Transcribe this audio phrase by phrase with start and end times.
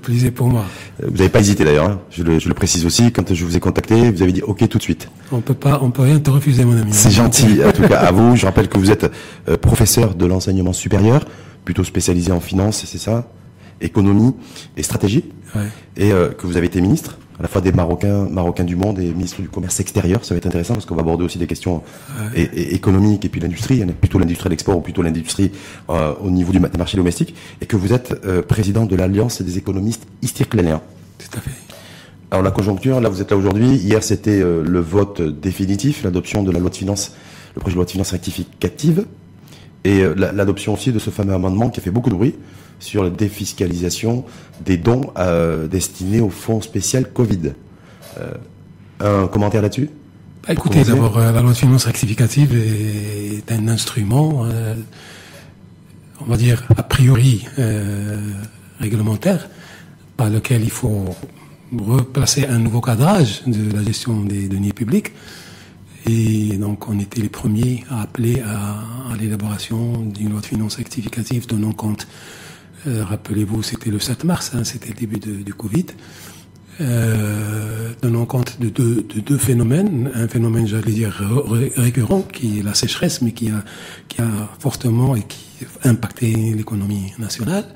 [0.00, 0.64] plaisir pour moi.
[1.02, 2.00] Vous n'avez pas hésité d'ailleurs, hein.
[2.10, 4.68] je, le, je, le, précise aussi, quand je vous ai contacté, vous avez dit OK
[4.68, 5.08] tout de suite.
[5.32, 6.92] On peut pas, on peut rien te refuser mon ami.
[6.92, 8.36] C'est gentil, en tout cas à vous.
[8.36, 9.10] Je rappelle que vous êtes
[9.48, 11.24] euh, professeur de l'enseignement supérieur,
[11.64, 13.30] plutôt spécialisé en finance, c'est ça?
[13.80, 14.34] Économie
[14.76, 15.24] et stratégie.
[15.54, 15.68] Ouais.
[15.96, 18.98] Et euh, que vous avez été ministre à la fois des Marocains, Marocains du monde
[19.00, 20.22] et ministre du commerce extérieur.
[20.24, 21.76] Ça va être intéressant parce qu'on va aborder aussi des questions
[22.36, 22.42] Ouais.
[22.54, 23.76] et- et économiques et puis l'industrie.
[23.76, 25.50] Il y en a plutôt l'industrie de l'export ou plutôt l'industrie
[25.88, 27.34] euh, au niveau du ma- des marchés domestiques.
[27.62, 30.82] Et que vous êtes euh, président de l'Alliance des économistes istircléniens.
[31.18, 31.50] Tout à fait.
[32.30, 33.74] Alors la conjoncture, là vous êtes là aujourd'hui.
[33.74, 37.14] Hier c'était euh, le vote définitif, l'adoption de la loi de finances,
[37.56, 39.06] le projet de loi de finances rectificative,
[39.84, 42.34] et euh, la- l'adoption aussi de ce fameux amendement qui a fait beaucoup de bruit
[42.78, 44.24] sur la défiscalisation
[44.64, 47.52] des dons euh, destinés au fonds spécial Covid.
[48.18, 49.88] Euh, un commentaire là-dessus?
[50.46, 54.44] Bah, écoutez, d'abord, euh, la loi de finances rectificative est, un instrument,
[56.20, 57.46] on va dire, a priori
[58.78, 59.48] réglementaire,
[60.16, 61.04] par lequel il faut
[61.78, 65.12] replacer un nouveau cadrage de la gestion des deniers publics.
[66.06, 68.80] Et donc, on était les premiers à appeler à,
[69.12, 72.06] à l'élaboration d'une loi de finances rectificative tenant compte,
[72.86, 75.86] euh, rappelez-vous, c'était le 7 mars, hein, c'était le début du Covid,
[76.80, 80.10] euh, tenant compte de deux, de deux phénomènes.
[80.14, 81.12] Un phénomène, j'allais dire,
[81.46, 83.62] ré- récurrent, qui est la sécheresse, mais qui a,
[84.08, 84.28] qui a
[84.58, 85.40] fortement et qui
[85.84, 87.66] impacté l'économie nationale.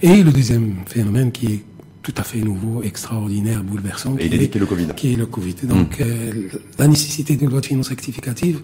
[0.00, 1.64] Et le deuxième phénomène qui est
[2.08, 4.16] tout à fait nouveau, extraordinaire, bouleversant.
[4.18, 4.86] Et il est le Covid.
[4.96, 5.56] Qui est le Covid.
[5.64, 8.62] Donc, euh, la nécessité d'une loi de finances rectificative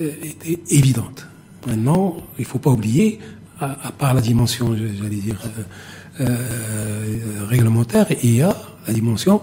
[0.00, 1.26] euh, était évidente.
[1.66, 3.18] Maintenant, il faut pas oublier,
[3.60, 9.42] à, à part la dimension, j'allais dire, euh, euh, réglementaire, il y a la dimension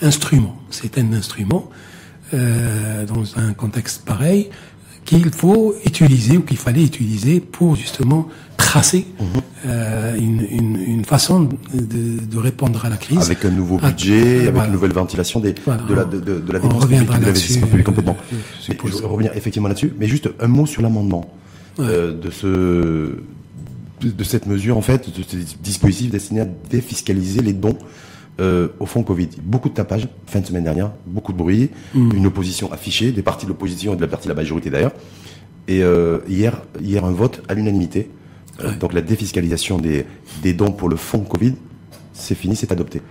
[0.00, 0.56] instrument.
[0.70, 1.68] C'est un instrument
[2.32, 4.48] euh, dans un contexte pareil
[5.04, 9.06] qu'il faut utiliser ou qu'il fallait utiliser pour justement tracer
[9.66, 13.18] euh, une, une, une façon de, de répondre à la crise.
[13.18, 14.66] Avec un nouveau Ah, budget, avec voilà.
[14.68, 15.82] une nouvelle ventilation des, Voilà.
[15.82, 18.16] de, la, de, de, la dépense publique, de l'investissement public complètement.
[18.30, 21.30] je Mais je vais revenir effectivement là-dessus, mais juste un mot sur l'amendement
[21.80, 22.46] euh, de ce
[24.00, 27.76] de, de cette mesure en fait, de ce dispositif destiné à défiscaliser les dons
[28.40, 29.28] euh, au fonds Covid.
[29.42, 32.12] Beaucoup de tapage, fin de semaine dernière, beaucoup de bruit, Mm.
[32.16, 34.92] une opposition affichée, des partis de l'opposition et de la partie de la majorité d'ailleurs.
[35.68, 38.10] Et euh, hier, hier un vote à l'unanimité.
[38.60, 38.76] Euh, Ouais.
[38.76, 40.04] Donc la défiscalisation des,
[40.42, 41.54] des dons pour le fonds Covid,
[42.12, 43.02] c'est fini, c'est adopté.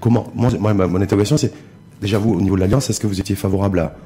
[0.00, 1.52] Comment Moi, moi, ma- mon interrogation, c'est
[2.00, 3.96] déjà vous, au niveau de l'Alliance, est-ce que vous étiez favorable à,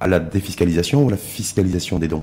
[0.00, 2.22] à la défiscalisation ou la fiscalisation des dons?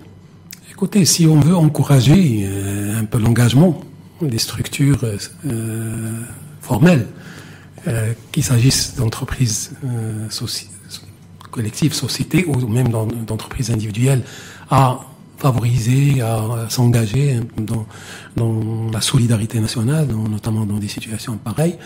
[0.72, 3.80] Écoutez, si on veut encourager euh, un peu l'engagement
[4.22, 6.12] des structures euh,
[6.62, 7.06] formelles,
[7.88, 10.68] euh, qu'il s'agisse d'entreprises euh, soci-
[11.52, 14.22] collectives, sociétés ou même d'en- d'entreprises individuelles,
[14.70, 15.00] à
[15.38, 17.86] favoriser, à s'engager dans,
[18.36, 21.78] dans la solidarité nationale, dans- notamment dans des situations pareilles.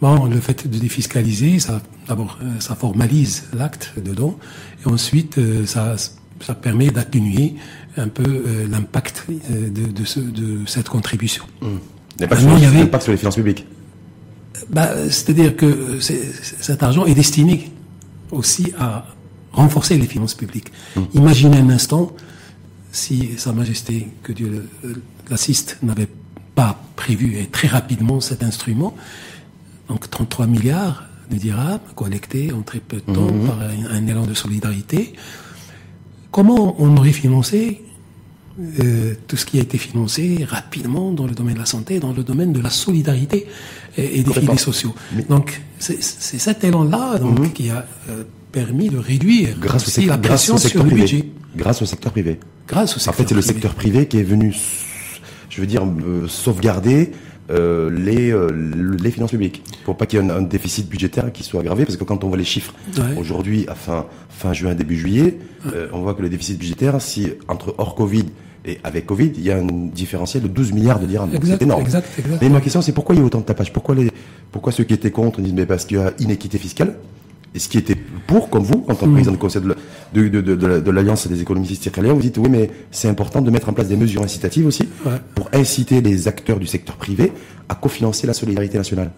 [0.00, 4.36] Bon, le fait de défiscaliser, ça, d'abord, euh, ça formalise l'acte de don,
[4.84, 5.96] et ensuite, euh, ça,
[6.40, 7.54] ça permet d'atténuer
[7.96, 11.44] un peu euh, l'impact de, de, ce- de cette contribution.
[12.20, 13.66] L'impact Ah non, sur, l'impact sur les finances publiques.
[14.70, 17.70] Bah, C'est-à-dire que c'est- cet argent est destiné
[18.30, 19.06] aussi à
[19.52, 20.72] renforcer les finances publiques.
[21.14, 22.12] Imaginez un instant
[22.92, 24.68] si Sa Majesté, que Dieu
[25.30, 26.08] l'assiste, n'avait
[26.54, 28.94] pas prévu et très rapidement cet instrument,
[29.88, 34.24] donc 33 milliards de dirhams collectés en très peu de temps par un, un élan
[34.26, 35.14] de solidarité.
[36.30, 37.82] Comment on aurait financé
[38.60, 42.12] euh, tout ce qui a été financé rapidement dans le domaine de la santé, dans
[42.12, 43.46] le domaine de la solidarité
[43.98, 44.94] et, et des filets sociaux.
[45.28, 48.22] Donc c'est cet élan-là donc qui a euh,
[48.52, 51.02] permis de réduire Grâce au, aussi sec- la grâce pression au sur secteur le privé.
[51.02, 51.24] budget.
[51.56, 52.38] Grâce au secteur privé.
[52.68, 54.54] Grâce au En secteur fait, c'est le secteur privé qui est venu,
[55.50, 57.10] je veux dire, euh, sauvegarder
[57.50, 58.48] euh, les, euh,
[59.02, 61.84] les finances publiques pour pas qu'il y ait un, un déficit budgétaire qui soit aggravé.
[61.84, 63.16] Parce que quand on voit les chiffres Ouais.
[63.18, 67.28] aujourd'hui, à fin, fin juin, début juillet, euh, on voit que le déficit budgétaire, si
[67.48, 68.24] entre hors Covid
[68.66, 71.30] et avec Covid, il y a un différentiel de 12 milliards de dirhams.
[71.44, 71.82] C'est énorme.
[71.82, 72.38] exact, exact.
[72.40, 74.10] Mais ma question, c'est pourquoi il y a autant de tapage Pourquoi les,
[74.50, 76.94] pourquoi ceux qui étaient contre disent mais parce qu'il y a inéquité fiscale?
[77.54, 77.94] Et ce qui était
[78.26, 79.74] pour, comme vous, en tant que président du conseil de, la-
[80.12, 83.08] de, de, de, de la- de l'Alliance des économistes circulaires, vous dites oui, mais c'est
[83.08, 85.12] important de mettre en place des mesures incitatives aussi Ouais.
[85.34, 87.32] pour inciter les acteurs du secteur privé
[87.68, 89.10] à cofinancer la solidarité nationale.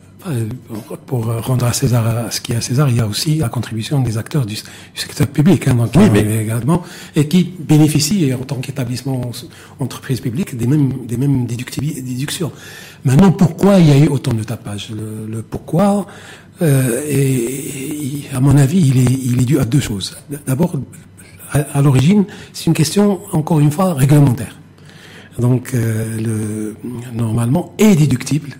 [1.06, 3.48] Pour euh, rendre à César ce qui est à César, il y a aussi la
[3.48, 4.60] contribution des acteurs du, du
[4.94, 6.82] secteur public, hein, donc Oui, euh, mais- également,
[7.14, 9.30] et qui bénéficient en tant qu'établissement
[9.80, 12.52] entreprise publique des mêmes des mêmes déductivi- déductions.
[13.04, 16.06] Maintenant, pourquoi il y a eu autant de tapage le, le pourquoi,
[16.62, 20.16] euh, et, à mon avis, il est il est dû à deux choses.
[20.46, 20.76] D'abord,
[21.52, 24.58] à, à l'origine, c'est une question encore une fois réglementaire.
[25.38, 26.76] Donc, euh, le,
[27.12, 28.50] normalement, est déductible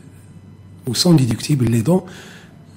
[0.87, 2.05] où sont déductibles les dons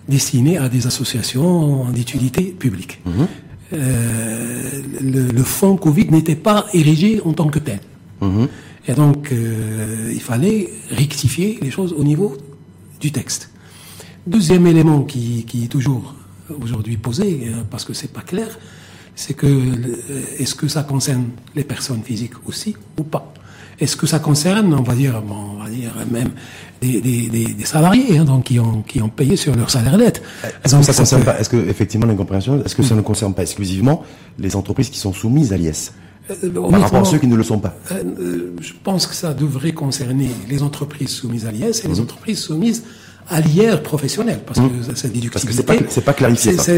[0.07, 3.01] destinés à des associations d'utilité publique.
[3.05, 3.27] Mhm.
[3.73, 4.69] Euh,
[5.01, 7.79] le, le, fonds Covid n'était pas érigé en tant que tel.
[8.21, 8.47] Mhm.
[8.87, 12.35] Et donc, il fallait rectifier les choses au niveau
[12.99, 13.51] du texte.
[14.27, 16.13] Deuxième élément qui, qui est toujours
[16.61, 18.47] aujourd'hui posé, euh, parce que c'est pas clair,
[19.15, 19.47] c'est que
[20.39, 21.25] est-ce que ça concerne
[21.55, 23.33] les personnes physiques aussi ou pas?
[23.79, 26.31] Est-ce que ça concerne, on va dire, on va dire même
[26.81, 30.21] des, des, des, salariés hein, donc qui ont qui ont payé sur leur salaire net?
[30.63, 33.43] Est-ce que ça, concerne pas Est-ce que effectivement l'incompréhension Est-ce que ça ne concerne pas
[33.43, 34.03] exclusivement
[34.37, 35.93] les entreprises qui sont soumises à l'IS
[36.29, 37.73] euh, par rapport à ceux qui ne le sont pas?
[37.91, 41.95] euh, euh, Je pense que ça devrait concerner les entreprises soumises à l'IS et les
[41.95, 42.01] mhm.
[42.01, 42.83] entreprises soumises
[43.29, 44.95] à l'IR professionnel, parce que mmh.
[44.95, 45.29] cette déductibilité...
[45.31, 46.73] Parce que c'est pas, c'est pas clarifié, ça.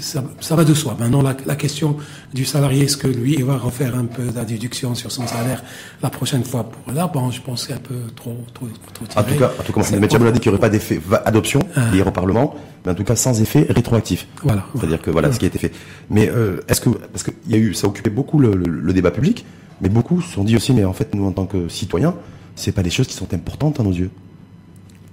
[0.00, 0.24] ça.
[0.40, 0.56] ça.
[0.56, 0.96] va de soi.
[0.98, 1.96] Maintenant, la, la question
[2.32, 5.26] du salarié, est-ce que lui, il va refaire un peu de la déduction sur son
[5.26, 5.62] salaire
[6.02, 7.10] la prochaine fois pour là?
[7.12, 9.20] Bon, je pense que c'est un peu trop, trop, trop tiré.
[9.20, 10.00] En tout cas, en tout cas, M.
[10.00, 11.90] dit qu'il n'y aurait pas d'effet adoption, ah.
[11.92, 14.26] hier au Parlement, mais en tout cas sans effet rétroactif.
[14.42, 14.64] Voilà.
[14.74, 15.72] C'est-à-dire que voilà, ce qui a été fait.
[16.08, 18.92] Mais euh, est-ce que, parce qu'il y a eu, ça occupait beaucoup le, le, le
[18.92, 19.44] débat public,
[19.82, 22.14] mais beaucoup se sont dit aussi, mais en fait, nous, en tant que citoyens,
[22.56, 24.10] c'est pas des choses qui sont importantes à nos yeux.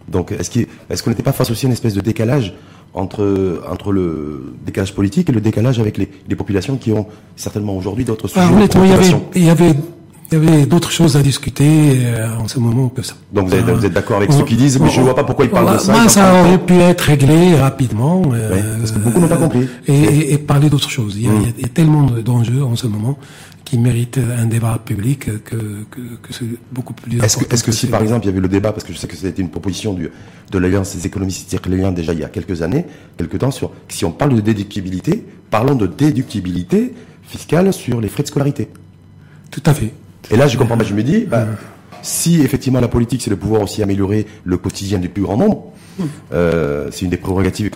[0.07, 2.53] Donc, est-ce qu'on n'était pas face aussi à une espèce de décalage
[2.93, 7.05] entre, entre le décalage politique et le décalage avec les, les populations qui ont
[7.35, 9.73] certainement aujourd'hui d'autres sujets honnêtement, il y avait, il y avait,
[10.31, 13.13] il y avait d'autres choses à discuter euh, en ce moment que ça.
[13.31, 15.23] Donc vous êtes, vous êtes d'accord avec ce qu'ils disent, mais je ne vois pas
[15.23, 15.91] pourquoi ils parlent de ça.
[15.91, 18.23] Moi, ça aurait pu être réglé rapidement.
[18.33, 19.67] Euh, parce que beaucoup n'ont pas compris.
[19.87, 21.15] Et, et, parler d'autres choses.
[21.17, 23.17] Il y, a, il y a tellement d'enjeux en ce moment
[23.67, 27.71] qui mérite un débat public que, que, que c'est beaucoup plus Est-ce que, est que,
[27.73, 29.49] si par exemple il y avait le débat, parce que je sais que c'était une
[29.49, 30.09] proposition du,
[30.49, 32.85] de l'Alliance des économistes israéliens déjà il y a quelques années,
[33.17, 36.93] quelques temps, sur si on parle de déductibilité, parlons de déductibilité
[37.23, 38.69] fiscale sur les frais de scolarité.
[39.51, 39.91] Tout à fait.
[40.31, 41.45] Et là je comprends pas, je me dis, bah,
[42.01, 45.73] si effectivement la politique c'est de pouvoir aussi améliorer le quotidien du plus grand nombre,
[46.31, 47.69] euh, c'est une des prérogatives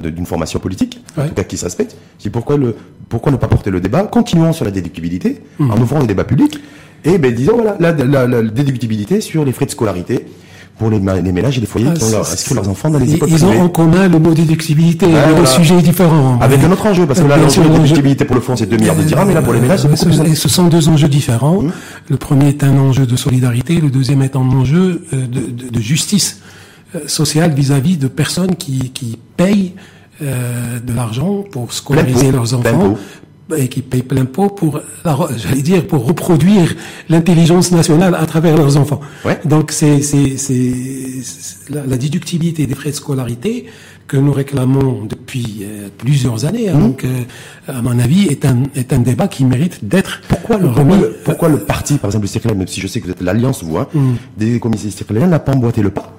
[0.00, 1.96] d'une formation politique, en tout cas qui s'aspecte.
[2.18, 2.76] C'est pourquoi le
[3.08, 5.70] pourquoi ne pas porter le débat Continuons sur la déductibilité mmh.
[5.70, 6.58] en ouvrant le débat public
[7.04, 10.26] et ben disons voilà la, la, la, déductibilité sur les frais de scolarité
[10.78, 13.14] pour les, les, ménages et les foyers ah, qui ont inscrit leurs enfants dans les
[13.14, 16.36] écoles Ils ont en commun le mot déductibilité, ah, le sujet est différent.
[16.40, 18.78] Avec un autre enjeu, parce que là, l'enjeu de déductibilité pour le fonds, c'est 2
[18.78, 20.34] milliards de dirhams, mais là, pour les ménages, c'est beaucoup ce, plus.
[20.34, 21.62] Ce sont deux enjeux différents.
[21.62, 21.72] Mmh.
[22.08, 25.70] Le premier est un enjeu de solidarité, le deuxième est un enjeu euh, de, de,
[25.70, 26.40] de justice.
[26.94, 29.72] Euh, sociale vis-à-vis de personnes qui, qui payent
[30.22, 32.96] euh, de l'argent pour scolariser leurs enfants
[33.56, 34.80] et qui payent plein pot pour,
[35.36, 36.74] j'allais dire, pour reproduire
[37.08, 39.00] l'intelligence nationale à travers leurs enfants.
[39.24, 39.38] Ouais.
[39.44, 40.72] Donc c'est c'est c'est
[41.68, 43.66] la, la, déductibilité des frais de scolarité
[44.06, 46.68] que nous réclamons depuis euh, plusieurs années.
[46.68, 46.80] Hein, mmh.
[46.80, 47.22] Donc, euh,
[47.68, 51.16] à mon avis, est un est un débat qui mérite d'être pourquoi le pourquoi le,
[51.24, 53.78] pourquoi le parti, par exemple, le même si je sais que vous êtes l'alliance, vous,
[53.78, 54.12] hein, mmh.
[54.36, 56.12] des commissaires circulaires, n'a pas emboîté le pas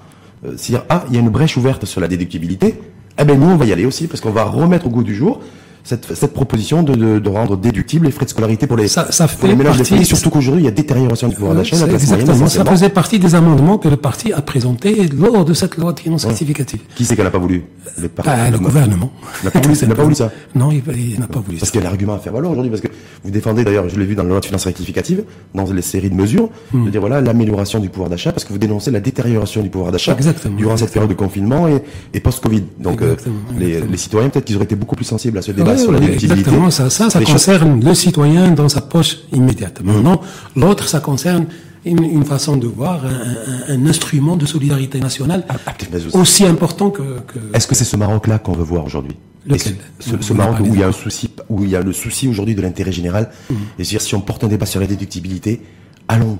[0.45, 2.75] euh, c'est-à-dire, ah, il y a une brèche ouverte sur la déductibilité,
[3.17, 5.15] eh ben nous, on va y aller aussi, parce qu'on va remettre au goût du
[5.15, 5.41] jour
[5.85, 9.11] cette, cette proposition de, de, de, rendre déductibles les frais de scolarité pour les, ça,
[9.11, 11.77] ça pour les ménages de surtout qu'aujourd'hui, il y a détérioration du pouvoir d'achat.
[11.87, 15.93] Exactement, ça faisait partie des amendements que le parti a présentés lors de cette loi
[15.93, 16.79] de finances rectificative.
[16.95, 17.63] Qui c'est qu'elle n'a pas voulu
[18.01, 19.11] Le, bah, le gouvernement.
[19.41, 21.83] Il n'a pas, voulu, pas voulu ça Non, il, n'a pas voulu Parce qu'il y
[21.83, 22.87] a l'argument à faire valoir aujourd'hui, parce que
[23.23, 25.23] vous défendez d'ailleurs, je l'ai vu dans la loi de finances rectificative,
[25.53, 26.85] dans les séries de mesures, hmm.
[26.85, 29.91] de dire voilà, l'amélioration du pouvoir d'achat, parce que vous dénoncez la détérioration du pouvoir
[29.91, 30.17] d'achat
[30.57, 31.83] durant cette période de confinement et,
[32.15, 32.63] et post-Covid.
[32.79, 33.15] Donc, euh,
[33.59, 35.99] les, les, citoyens, peut-être qu'ils auraient été beaucoup plus sensibles à ce débat sur la
[35.99, 39.81] déductibilité ça, ça, ça concerne le citoyen dans sa poche immédiate.
[39.83, 40.21] Maintenant,
[40.55, 41.45] l'autre, ça concerne
[41.85, 45.73] une, une, façon de voir un, un, instrument de solidarité nationale ah, ah,
[46.13, 47.19] aussi important que.
[47.27, 47.39] que...
[47.53, 49.15] Est-ce que c'est ce Maroc-là qu'on veut voir aujourd'hui?
[49.45, 49.75] Lequel?
[49.99, 52.27] Ce, ce Maroc où il y a un souci, où il y a le souci
[52.27, 53.29] aujourd'hui de l'intérêt général?
[53.49, 53.53] Mmh.
[53.77, 55.61] Et dire si on porte un débat sur la déductibilité,
[56.07, 56.39] allons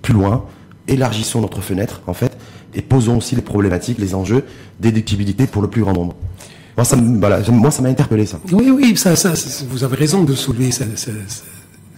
[0.00, 0.44] plus loin,
[0.86, 2.36] élargissons notre fenêtre en fait,
[2.74, 4.44] et posons aussi les problématiques, les enjeux
[4.80, 6.14] déductibilité pour le plus grand nombre.
[6.76, 8.40] Moi, ça, voilà, moi, ça m'a interpellé, ça.
[8.50, 9.32] Oui, oui, ça, ça,
[9.68, 11.12] vous avez raison de soulever ça, ça,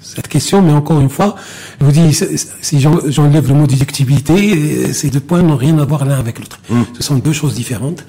[0.01, 1.35] cette question, mais encore une fois,
[1.81, 2.17] je vous dis,
[2.61, 6.61] si j'enlève le mot déductibilité, ces deux points n'ont rien à voir l'un avec l'autre.
[6.71, 6.83] Mmh.
[6.97, 8.05] Ce sont deux choses différentes.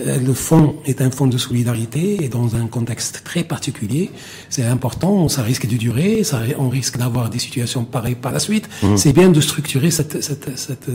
[0.00, 4.10] Euh, le fonds est un fonds de solidarité et dans un contexte très particulier.
[4.48, 8.38] C'est important, ça risque de durer, ça, on risque d'avoir des situations pareilles par la
[8.38, 8.68] suite.
[8.82, 8.96] Mmh.
[8.96, 10.90] C'est bien de structurer cette, cette, cette,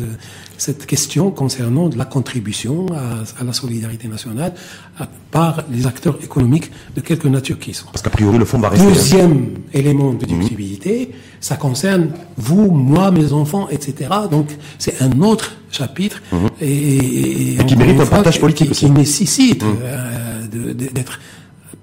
[0.58, 4.54] cette, question concernant la contribution à, à la solidarité nationale
[4.98, 7.88] à, par les acteurs économiques de quelque nature qu'ils sont.
[7.92, 8.88] Parce qu'a priori, le fonds va rester...
[8.88, 11.27] Deuxième élément de déductibilité, mmh.
[11.40, 14.10] Ça concerne vous, moi, mes enfants, etc.
[14.30, 16.22] Donc, c'est un autre chapitre.
[16.32, 16.38] Mmh.
[16.62, 19.76] Et, et, qui mérite un partage politique aussi qui nécessite mmh.
[19.84, 21.20] euh, d'être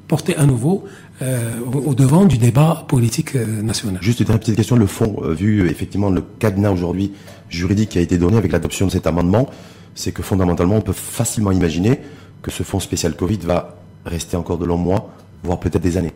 [0.08, 0.84] porté à nouveau
[1.22, 4.02] euh, au devant du débat politique euh, national.
[4.02, 7.12] Juste une petite question, le fond, vu effectivement le cadenas aujourd'hui
[7.48, 9.48] juridique qui a été donné avec l'adoption de cet amendement,
[9.94, 12.00] c'est que fondamentalement, on peut facilement imaginer
[12.42, 15.10] que ce fonds spécial Covid va rester encore de longs mois,
[15.42, 16.12] voire peut-être des années.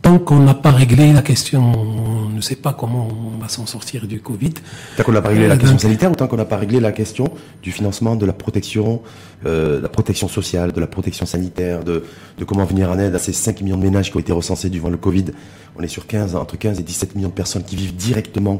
[0.05, 3.65] tant qu'on n'a pas réglé la question, on ne sait pas comment on va s'en
[3.65, 4.53] sortir du Covid.
[4.97, 6.79] Tant qu'on n'a pas réglé la euh, question sanitaire ou tant qu'on n'a pas réglé
[6.79, 7.25] la question
[7.63, 9.01] du financement de la protection,
[9.47, 12.03] euh, la protection sociale, de la protection sanitaire, de,
[12.37, 14.69] de comment venir en aide à ces 5 millions de ménages qui ont été recensés
[14.69, 15.25] durant le Covid.
[15.75, 18.59] On est sur 15, entre 15 et 17 millions de personnes qui vivent directement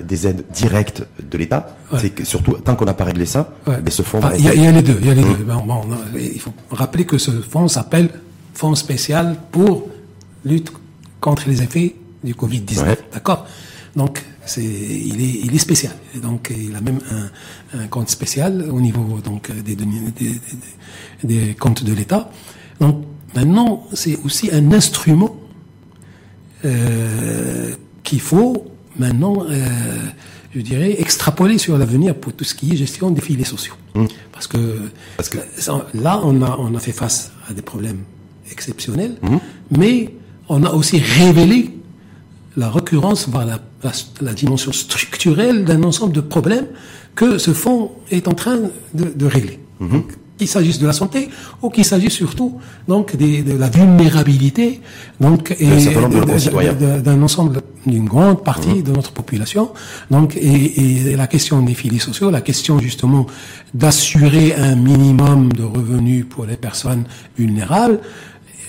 [0.00, 1.76] des aides directes de l'État.
[1.98, 3.52] C'est que surtout, tant qu'on n'a pas réglé ça,
[3.84, 4.20] mais ce fonds...
[4.38, 5.00] Il y, a les deux.
[5.02, 5.44] Y a les deux.
[5.44, 5.66] Mmh.
[5.66, 5.82] Bon,
[6.14, 8.10] il faut rappeler que ce fonds s'appelle
[8.54, 9.88] Fonds spécial pour
[10.44, 10.70] lutte
[11.26, 11.90] contre les effets
[12.22, 12.96] du Covid-19.
[13.14, 13.46] D'accord?
[13.96, 14.62] Donc, c'est,
[15.10, 15.94] il, est, il est spécial.
[16.26, 19.86] Donc, il a même un, un compte spécial au niveau donc, des, des,
[20.20, 20.34] des,
[21.30, 22.22] des comptes de l'État.
[22.78, 22.94] Donc,
[23.34, 25.34] maintenant, c'est aussi un instrument
[26.66, 28.66] euh, qu'il faut
[28.98, 29.66] maintenant, euh,
[30.54, 33.76] je dirais, extrapoler sur l'avenir pour tout ce qui est gestion des filets sociaux.
[33.94, 34.04] Mmh.
[34.30, 34.62] Parce que,
[35.16, 35.38] Parce que
[36.06, 38.02] là, on a, on a fait face à des problèmes
[38.50, 39.36] exceptionnels, mmh.
[39.78, 39.96] mais
[40.48, 41.70] on a aussi révélé
[42.56, 43.58] la recurrence par la,
[44.20, 46.66] la, dimension structurelle d'un ensemble de problèmes
[47.14, 48.58] que ce fonds est en train
[48.94, 49.58] de, de régler.
[49.80, 50.04] Mhm.
[50.38, 51.28] qu'il s'agisse de la santé
[51.62, 54.80] ou qu'il s'agisse surtout donc des, de la vulnérabilité
[55.20, 55.66] donc et
[57.02, 58.82] d'un ensemble d'une grande partie mhm.
[58.82, 59.72] de notre population
[60.12, 63.26] donc et, et, la question des filets sociaux la question justement
[63.74, 67.04] d'assurer un minimum de revenus pour les personnes
[67.36, 67.98] vulnérables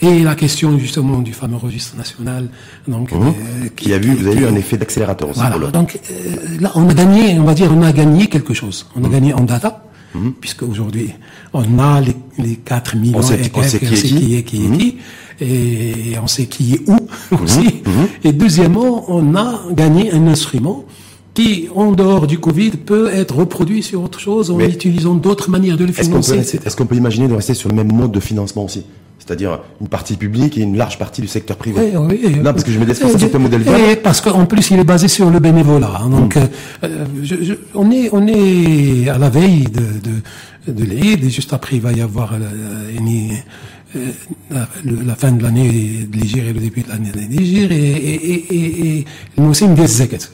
[0.06, 2.50] et la question justement du fameux registre national,
[2.88, 3.16] donc mmh.
[3.16, 3.32] euh,
[3.76, 5.40] qui, a vu, vous avez eu un effet d'accélérateur aussi.
[5.40, 5.72] Voilà.
[5.72, 8.88] Donc euh, là, on a gagné, on va dire, on a gagné quelque chose.
[8.96, 9.12] On a mmh.
[9.12, 10.30] gagné en data, mmh.
[10.40, 11.12] puisque aujourd'hui
[11.54, 14.44] on a les, les 4 millions, on sait, et on sait qui, est qui, est
[14.44, 14.98] qui, est qui,
[15.42, 16.98] et on sait qui est où
[17.44, 17.84] aussi.
[18.24, 20.86] Et deuxièmement, on a gagné un instrument
[21.36, 25.78] qui, en dehors du Covid, peut être reproduit sur autre chose en utilisant d'autres manières
[25.78, 26.38] de le financer.
[26.40, 28.84] Est-ce qu'on peut, imaginer de rester sur le même mode de financement aussi?
[29.26, 31.94] C'est-à-dire une partie publique et une large partie du secteur privé.
[31.98, 34.70] Oui, oui, non, parce que je me défends c'est un modèle et Parce qu'en plus,
[34.72, 36.02] il est basé sur le bénévolat.
[36.02, 36.48] Hein, donc, hmm.
[36.84, 39.82] euh, je, je, on est on est à la veille de
[40.68, 42.40] de, de l'Aide et juste après, il va y avoir euh,
[43.96, 44.12] euh,
[44.52, 47.76] la, la, fin de l'année de l'Égir et le début de l'année de l'Égir et,
[47.76, 49.06] et, et, et,
[49.38, 50.30] le zakat.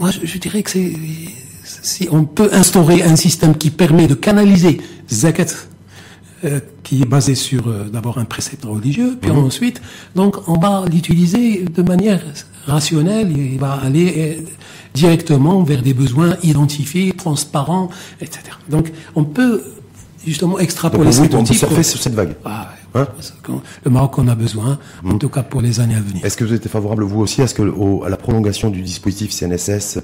[0.00, 0.92] Moi, je, je dirais que c'est
[1.82, 5.46] si on peut instaurer un système qui permet de canaliser zakat
[6.44, 9.44] euh, qui est basé sur euh, d'abord un précepte religieux, puis mhm.
[9.44, 9.80] ensuite,
[10.14, 12.20] donc on va l'utiliser de manière
[12.66, 14.42] rationnelle, il va aller euh,
[14.92, 17.88] directement vers des besoins identifiés, transparents,
[18.20, 18.40] etc.
[18.68, 19.62] Donc on peut
[20.26, 22.34] justement extrapoler cette on peut surfer sur cette vague.
[22.44, 23.06] Ah, hein
[23.84, 25.18] le Maroc en a besoin, en mhm.
[25.18, 26.24] tout cas pour les années à venir.
[26.24, 29.30] Est-ce que vous êtes favorable, vous aussi, à, ce que, à la prolongation du dispositif
[29.30, 30.00] CNSS,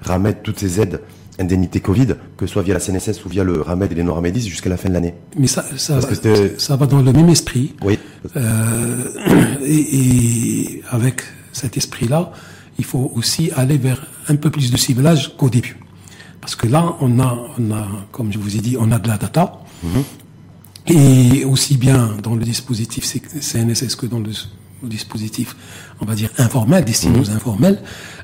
[0.00, 1.00] ramène toutes ces aides
[1.42, 4.48] indemnité Covid, que ce soit via la CNSS ou via le RAMED et les non-RAMEDIS
[4.48, 5.14] jusqu'à la fin de l'année.
[5.36, 6.00] Mais ça, ça,
[6.58, 7.74] ça, va dans le même esprit.
[7.82, 7.98] Oui.
[8.36, 8.96] Euh,
[9.64, 11.22] et, avec
[11.52, 12.32] cet esprit-là,
[12.78, 15.76] il faut aussi aller vers un peu plus de ciblage qu'au début.
[16.40, 19.08] Parce que là, on a, on a, comme je vous ai dit, on a de
[19.08, 19.60] la data.
[19.82, 20.02] Mhm.
[20.88, 24.30] Et aussi bien dans le dispositif CNSS que dans le,
[24.82, 25.54] dispositif,
[26.00, 27.22] on va dire, informel, destiné mhm.
[27.22, 27.80] aux informels.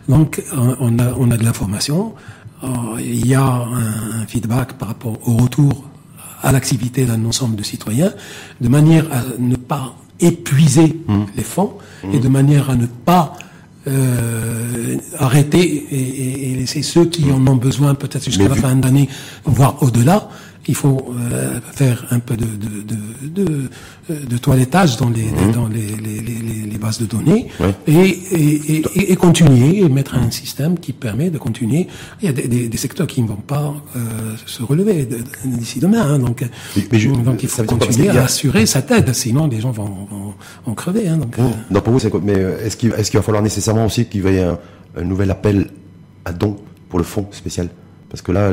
[0.09, 2.15] Donc, on a, on a de l'information.
[2.65, 2.69] Euh,
[3.01, 5.85] il y a un, feedback par rapport au retour
[6.43, 8.13] à l'activité d'un ensemble de citoyens,
[8.61, 11.25] de manière à ne pas épuiser mmh.
[11.37, 11.75] les fonds
[12.05, 12.21] et mmh.
[12.21, 13.35] de manière à ne pas
[13.87, 19.09] euh, arrêter et, et, laisser ceux qui en ont besoin peut-être jusqu'à la fin d'année,
[19.45, 20.29] voire au-delà,
[20.69, 23.71] il faut euh, faire un peu de, de, de,
[24.27, 25.53] de, toilettage dans les, mmh.
[25.53, 27.49] dans les, les, les, les, bases de données
[27.87, 31.89] et, et, et, continuer et mettre un système qui permet de continuer.
[32.21, 34.01] Il y a des, des, secteurs qui ne vont pas euh,
[34.45, 35.09] se relever
[35.45, 36.45] d'ici demain, hein, donc,
[37.25, 40.35] donc il faut continuer à assurer sa tête, sinon les gens vont,
[40.67, 41.09] vont, crever.
[41.09, 41.81] Hein, donc, mmh.
[41.81, 44.29] pour vous, c'est Mais euh, est-ce qu'il est qu'il va falloir nécessairement aussi qu'il y
[44.29, 44.59] ait un,
[44.97, 45.71] un nouvel appel
[46.27, 46.57] à dons
[46.91, 47.71] pour le fonds spécial?
[48.11, 48.53] Parce que là,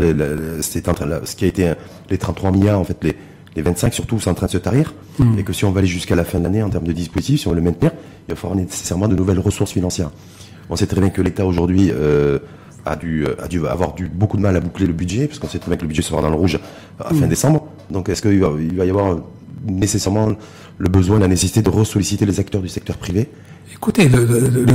[0.62, 1.74] c'est en train, ce qui a été
[2.10, 3.16] les 33 milliards, en fait, les,
[3.56, 4.94] les 25 surtout, c'est en train de se tarir.
[5.18, 5.38] Hmm.
[5.40, 7.42] Et que si on va aller jusqu'à la fin de l'année en termes de dispositifs,
[7.42, 7.92] si on veut le maintenir,
[8.28, 10.12] il va falloir nécessairement de nouvelles ressources financières.
[10.70, 12.40] On sait très bien que l'État aujourd'hui euh,
[12.86, 15.48] a, dû, a dû avoir dû beaucoup de mal à boucler le budget, parce qu'on
[15.48, 16.60] sait très bien que le budget sera dans le rouge
[17.00, 17.30] à fin hmm.
[17.30, 17.68] décembre.
[17.90, 19.20] Donc est-ce qu'il va, il va y avoir
[19.66, 20.34] nécessairement
[20.78, 23.30] le besoin, la nécessité de ressolliciter les acteurs du secteur privé
[23.86, 24.66] Écoutez, le,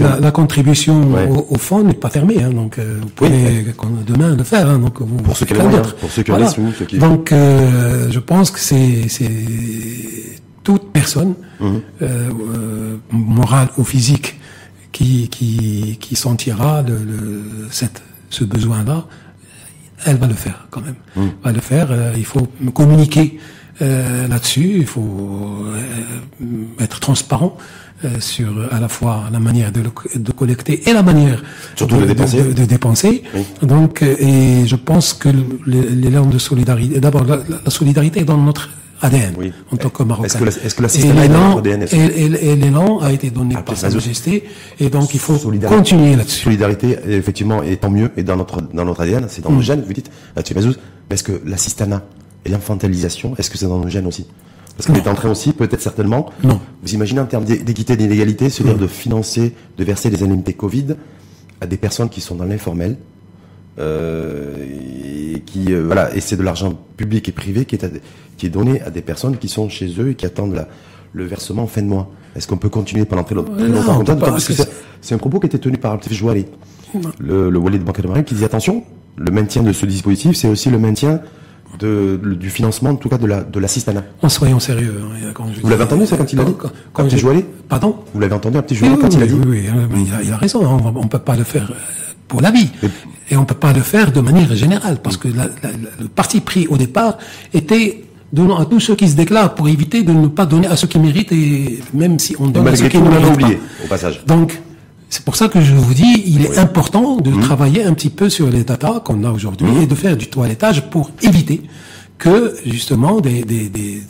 [0.00, 1.12] la, la, contribution
[1.48, 3.64] au, fonds n'est pas fermée, hein, donc euh, vous pouvez
[4.04, 4.68] demain le faire.
[4.68, 6.48] Hein, donc vous, pour, ceux qui ont pour ceux qui voilà.
[6.48, 6.98] sous, qui...
[6.98, 9.06] Donc euh, je pense que c'est
[10.64, 11.66] toute personne, mmh.
[12.02, 14.36] euh, morale ou physique,
[14.90, 19.06] qui, qui, qui sentira le, le, cette, ce besoin-là,
[20.06, 20.96] elle va le faire quand même.
[21.14, 21.28] Mmh.
[21.44, 21.92] Va le faire.
[21.92, 23.38] euh, il faut communiquer
[23.80, 24.74] euh, là-dessus.
[24.78, 26.44] Il faut euh,
[26.80, 27.56] être transparent
[28.04, 31.42] euh, sur à la fois la manière de, le- de collecter et la manière
[31.76, 32.42] Surtout de dépenser.
[32.42, 33.22] de, de dépenser.
[33.34, 33.42] Oui.
[33.62, 35.28] Donc, et je pense que
[35.66, 38.68] l'élan de solidarité, d'abord la, la solidarité est dans notre
[39.04, 39.52] ADN Oui.
[39.72, 40.26] en tant que Marocain.
[40.26, 43.54] Est-ce que la- est-ce que la Et système est l'élan- et, l'élan a été donné
[43.58, 43.90] Ah, par Sa.
[43.90, 44.44] Majesté,
[44.78, 45.34] et donc il faut
[45.68, 46.44] continuer là-dessus.
[46.44, 49.56] Solidarité, effectivement, et tant mieux, et dans notre, dans notre ADN, c'est dans Mm.
[49.56, 50.78] nos gènes, vous dites, là-dessus, Mazouz,
[51.10, 52.02] est-ce que l'assistanat
[52.44, 54.26] et l'infantilisation, est-ce que c'est dans nos gènes aussi?
[54.76, 56.58] Parce qu'on est en train aussi, peut-être certainement, Non.
[56.82, 60.22] vous imaginez en termes d'é- d'équité et d'inégalité, se dire de financer, de verser des
[60.22, 60.96] indemnités Covid
[61.60, 62.96] à des personnes qui sont dans l'informel,
[63.78, 64.54] euh,
[65.34, 68.00] et qui, euh, voilà, et c'est de l'argent public et privé qui est, à des-
[68.36, 70.68] qui est donné à des personnes qui sont chez eux et qui attendent la-
[71.12, 72.10] le versement en fin de mois.
[72.36, 74.64] Est-ce qu'on peut continuer pendant très, long- très Non, longtemps comme ça
[75.00, 76.46] c'est- un propos qui était tenu par Altif Jouali,
[77.18, 78.84] le, le Wali de Banque de Marine, qui dit attention,
[79.16, 81.20] le maintien de ce dispositif, c'est aussi le maintien
[81.78, 84.02] de, du financement, en tout cas de la de l'assistanat.
[84.22, 84.94] En soyons sérieux.
[85.02, 87.24] hein, quand je Vous l'avez entendu, ça, quand il a dit Quand, quand Petit
[87.68, 89.62] Pardon Vous l'avez entendu, un petit Oui, Jouali, oui, quand il a dit oui, oui,
[89.68, 91.74] hein, mais il, a, il a raison, hein, on ne peut pas le faire euh,
[92.28, 92.68] pour la vie.
[93.30, 95.78] Et on ne peut pas le faire de manière générale, parce que la- la- la-
[96.00, 97.16] le parti pris au départ
[97.54, 100.76] était donnant à tous ceux qui se déclarent pour éviter de ne pas donner à
[100.76, 103.56] ceux qui méritent, et même si on Et donne à ceux qui ne méritent oublié,
[103.56, 103.84] pas.
[103.84, 104.22] au passage.
[104.26, 104.60] Donc,
[105.14, 108.30] c'est pour ça que je vous dis, il est important de travailler un petit peu
[108.30, 111.60] sur les datas qu'on a aujourd'hui et de faire du toilettage pour éviter
[112.16, 114.00] que, justement, des, des, des,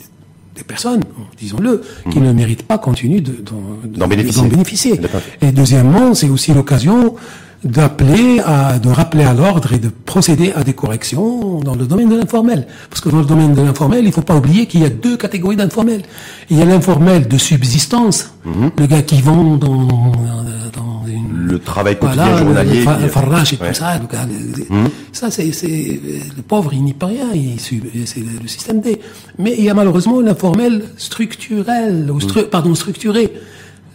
[0.55, 1.01] des personnes,
[1.37, 4.07] disons-le, qui ne méritent pas continuent de- d'en
[4.43, 4.93] D'en bénéficier.
[5.41, 7.15] Et deuxièmement, c'est aussi l'occasion
[7.63, 12.09] d'appeler à, de rappeler à l'ordre et de procéder à des corrections dans le domaine
[12.09, 12.67] de l'informel.
[12.89, 15.15] Parce que dans le domaine de l'informel, il faut pas oublier qu'il y a deux
[15.17, 16.01] catégories d'informel.
[16.49, 21.97] Il y a l'informel de subsistance, le gars qui vend dans, dans une Le travail
[21.97, 22.85] quotidien voilà, journalier.
[23.01, 23.69] le, farrage et Ouais.
[23.69, 23.97] tout ça.
[23.99, 25.99] le gars, le- Ça, c'est, c'est,
[26.35, 27.27] le pauvre, il n'y peut rien.
[27.33, 28.99] Il, sub- c'est le système D.
[29.39, 33.31] Mais il y a malheureusement l'informel structurel, ou stru- pardon, structuré.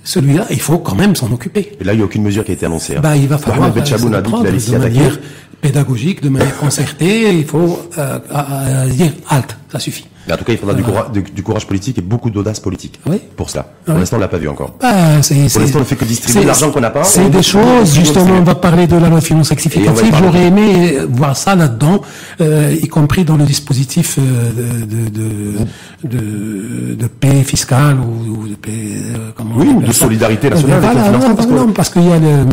[0.09, 1.73] Celui-là, il faut quand même s'en occuper.
[1.79, 2.97] Et là, il n'y a aucune mesure qui a été annoncée.
[2.97, 3.01] hein.
[3.03, 5.19] Bah, il va falloir s'en prendre allait s'y de manière
[5.61, 7.39] pédagogique, de manière concertée.
[7.39, 10.07] Il faut euh, à- à dire halte, ça suffit.
[10.29, 12.61] Mais en tout cas, il faudra du, courage, du, du courage politique et beaucoup d'audace
[12.61, 13.19] politique Oui.
[13.35, 13.63] pour cela.
[13.87, 14.01] Pour Oui.
[14.01, 14.75] l'instant, on l'a pas vu encore.
[14.79, 17.03] Bah, c'est- l'instant, on ne fait que distribuer l'argent qu'on n'a pas.
[17.05, 19.43] C'est On- des on- choses, on- justement, on- on va parler de la loi on
[19.43, 20.15] y rectificative.
[20.23, 22.03] J'aurais aimé voir ça là-dedans,
[22.43, 28.43] euh, y compris dans le dispositif euh, de, de, de, de, de paix fiscale ou,
[28.43, 31.35] ou de paix, euh, comment on Oui, ou appelle de ça solidarité nationale financement, non,
[31.35, 32.45] parce que- non, parce qu'il y a le,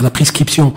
[0.00, 0.72] la prescription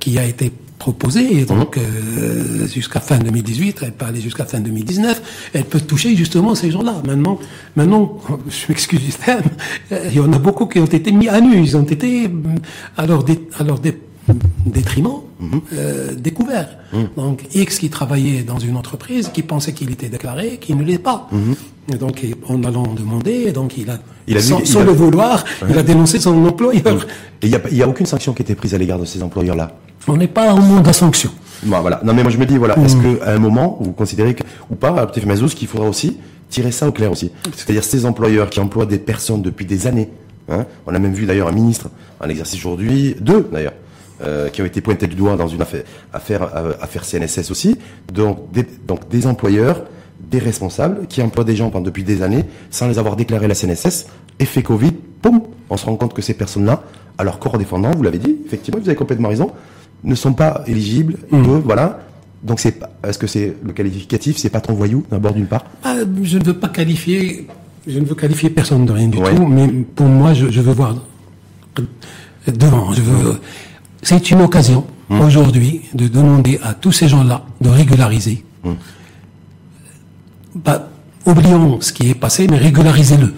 [0.00, 0.50] qui a été
[0.84, 1.82] proposée, et donc Mhm.
[2.18, 5.22] euh, jusqu'à fin 2018, elle peut aller jusqu'à fin 2019,
[5.54, 6.94] elle peut toucher justement ces gens-là.
[7.06, 7.38] Maintenant,
[7.76, 8.04] maintenant,
[8.48, 9.50] je m'excuse du terme,
[9.92, 12.30] il y en a beaucoup qui ont été mis à nu, ils ont été euh,
[12.96, 13.98] à leur, dé- à leur dé-
[14.66, 15.60] détriment Mhm.
[15.74, 16.72] euh, découverts.
[17.16, 20.98] Donc X qui travaillait dans une entreprise, qui pensait qu'il était déclaré, qui ne l'est
[21.10, 21.28] pas.
[21.92, 24.00] Et donc en allant demander, et donc il a, Mhm.
[24.28, 27.06] Il a vu sans, qu'il sans a- le vouloir, il a dénoncé son employeur.
[27.42, 28.98] Et il n'y a, il y a aucune sanction qui a été prise à l'égard
[28.98, 29.68] de ces employeurs-là.
[30.08, 31.30] On n'est pas au monde de la sanction.
[31.62, 32.00] Bon, voilà.
[32.04, 34.74] Non, mais moi je me dis, voilà, est-ce qu'à un moment, vous considérez que, ou
[34.74, 36.16] pas, à Petit Mazouz, qu'il faudra aussi
[36.48, 37.30] tirer ça au clair aussi?
[37.54, 40.08] C'est-à-dire ces employeurs qui emploient des personnes depuis des années.
[40.48, 43.74] Hein, on a même vu d'ailleurs un ministre en exercice aujourd'hui, deux d'ailleurs,
[44.22, 47.76] euh, qui ont été pointés du doigt dans une affaire, affaire, euh, affaire CNSS aussi.
[48.12, 49.84] Donc des, donc des employeurs,
[50.18, 53.48] des responsables qui emploient des gens pendant depuis des années sans les avoir déclarés à
[53.48, 54.06] la CNSS.
[54.38, 56.82] Effet Covid, poum, on se rend compte que ces personnes-là,
[57.18, 59.52] à leur corps défendant, vous l'avez dit, effectivement, vous avez complètement raison,
[60.04, 62.00] ne sont pas éligibles, eux, voilà.
[62.42, 65.64] Donc c'est pas- est-ce que c'est le qualificatif, c'est pas ton voyou d'abord d'une part?
[65.84, 67.46] Ah, je ne veux pas qualifier,
[67.86, 69.34] je ne veux qualifier personne de rien du Ouais.
[69.34, 70.94] tout, mais pour moi, je, je veux voir
[72.46, 72.92] devant.
[72.92, 73.38] Je veux.
[74.02, 78.42] C'est une occasion aujourd'hui de demander à tous ces gens-là de régulariser.
[80.54, 80.88] Bah,
[81.26, 83.34] oublions ce qui est passé, mais régularisez-le.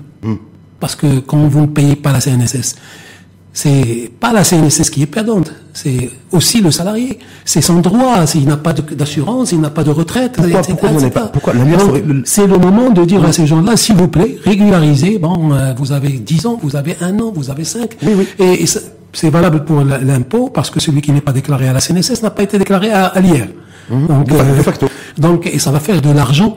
[0.80, 2.76] Parce que quand vous ne payez pas la CNSS,
[3.52, 7.18] c'est pas la CNSS qui est perdante, c'est aussi le salarié.
[7.44, 10.76] C'est son droit, s'il n'a pas d'assurance, il n'a pas de retraite, Pourquoi- etc.,
[11.32, 15.18] pourquoi Donc, C'est le moment de dire à ces gens-là, s'il vous plaît, régularisez.
[15.18, 17.96] Bon, euh, vous avez 10 ans, vous avez un an, vous avez 5.
[18.02, 18.26] Oui, oui.
[18.38, 18.64] Et,
[19.14, 22.30] c'est valable pour l'impôt parce que celui qui n'est pas déclaré à la CNSS n'a
[22.30, 23.48] pas été déclaré à, à l'IR.
[23.90, 24.86] Donc, De facto- de facto.
[25.18, 26.56] donc, et ça va faire de l'argent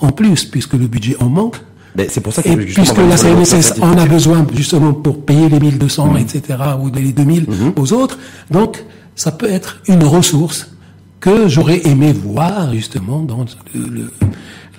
[0.00, 1.56] en plus, puisque le budget en manque.
[1.98, 5.24] Ben, c'est pour ça que Et puisque va la CNSS en a besoin justement pour
[5.24, 8.18] payer les 1200, etc., ou les 2000 aux autres,
[8.50, 8.84] donc
[9.16, 10.70] ça peut être une ressource
[11.20, 14.10] que j'aurais aimé voir justement dans le, le-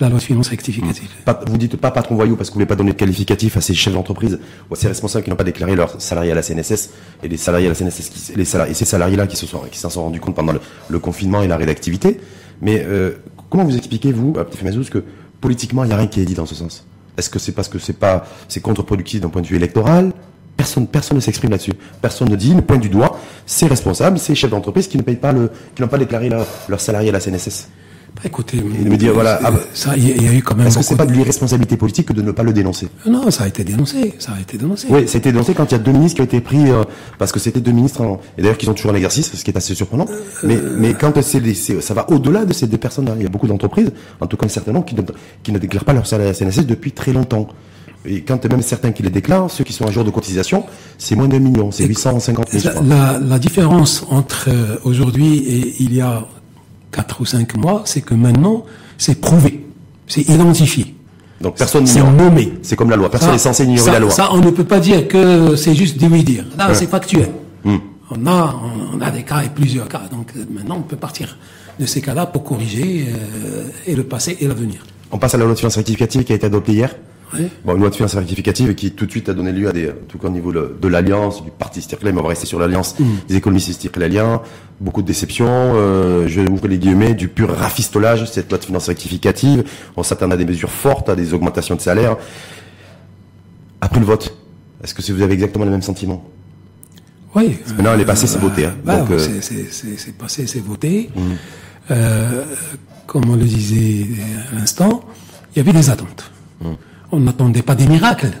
[0.00, 1.10] la loi de finances rectificative.
[1.46, 3.74] Vous dites pas patron voyou parce que vous voulez pas donner de qualificatif à ces
[3.74, 4.38] chefs d'entreprise
[4.70, 6.88] ou à ces responsables qui n'ont pas déclaré leurs salariés à la CNSS
[7.22, 9.60] et les salariés à la CNSS qui, les salariés, et ces salariés-là qui se sont,
[9.70, 12.18] qui s'en sont rendus compte pendant le, le confinement et l'arrêt d'activité.
[12.62, 13.10] Mais euh,
[13.50, 15.04] comment vous expliquez vous, à Petit Mazouz, que
[15.42, 16.86] politiquement il n'y a rien qui est dit dans ce sens?
[17.16, 20.12] Est-ce que c'est parce que c'est pas c'est contre-productif d'un point de vue électoral?
[20.56, 21.72] Personne, personne ne s'exprime là-dessus.
[22.02, 25.16] Personne ne dit, ne pointe du doigt, ces responsables, ces chefs d'entreprise qui ne payent
[25.16, 27.68] pas le, qui n'ont pas déclaré leur- leurs salariés à la CNSS.
[28.16, 30.32] Bah, écoutez, Et de me dire, voilà, ah ça, il y, a- il y a
[30.34, 30.66] eu quand même.
[30.66, 33.44] Est-ce que c'est pas de l'irresponsabilité politique que de ne pas le dénoncer Non, ça
[33.44, 34.14] a été dénoncé.
[34.18, 34.88] Ça a été dénoncé.
[34.90, 36.70] Oui, ça a été dénoncé quand il y a deux ministres qui ont été pris,
[36.70, 36.82] euh,
[37.18, 39.50] parce que c'était deux ministres, en- et d'ailleurs qui sont toujours en exercice, ce qui
[39.50, 40.06] est assez surprenant.
[40.42, 41.40] Mais, mais quand c'est
[41.80, 44.48] ça va au-delà de ces deux personnes-là, il y a beaucoup d'entreprises, en tout cas
[44.48, 45.02] certainement, qui ne,
[45.42, 47.48] qui ne déclarent pas leur salaire à la CNSS depuis très longtemps.
[48.06, 50.64] Et quand même certains qui les déclarent, ceux qui sont à jour de cotisation,
[50.98, 52.86] c'est moins d'un million, c'est 850 000, je La, crois.
[52.86, 56.24] la- la différence entre euh, aujourd'hui et il y a
[56.90, 58.64] quatre ou cinq mois, c'est que maintenant,
[58.98, 59.66] c'est prouvé,
[60.06, 60.94] c'est identifié,
[61.40, 62.12] Donc personne c'est n'ignore.
[62.30, 62.52] nommé.
[62.62, 64.10] C'est comme la loi, personne n'est censé ignorer ça- la loi.
[64.10, 66.44] Ça, on ne peut pas dire que c'est juste des oui-dire.
[66.58, 67.30] Là, c'est factuel.
[67.64, 67.76] Hmm.
[68.10, 68.54] On a,
[68.92, 70.02] on a des cas et plusieurs cas.
[70.10, 71.38] Donc euh, maintenant, on peut partir
[71.78, 74.80] de ces cas-là pour corriger euh, et le passé et l'avenir.
[75.12, 76.94] On passe à la loi de finances rectificative qui a été adoptée hier.
[77.64, 79.88] Bon, une loi de finances rectificative qui tout de suite a donné lieu à des,
[79.90, 82.46] en tout cas au niveau de, de l'alliance, du parti Stirclay, mais on va rester
[82.46, 82.96] sur l'alliance
[83.28, 84.42] des économistes stircléliens.
[84.80, 88.64] Beaucoup de déceptions, euh, je vais ouvrir les guillemets, du pur rafistolage, cette loi de
[88.64, 89.64] finances rectificative.
[89.96, 92.16] On s'attend à des mesures fortes, à des augmentations de salaire.
[93.80, 94.36] Après le vote,
[94.82, 96.24] est-ce que vous avez exactement les mêmes sentiments
[97.34, 97.58] Oui.
[97.76, 98.64] Maintenant, elle est passée, c'est voté.
[98.66, 98.74] Hein.
[98.84, 101.10] Bah, euh, c'est- passé, c'est voté.
[101.90, 102.44] Euh,
[103.06, 104.06] comme on le disait
[104.50, 105.02] à l'instant,
[105.54, 106.30] il y avait des attentes.
[107.12, 108.32] On n'attendait pas des miracles,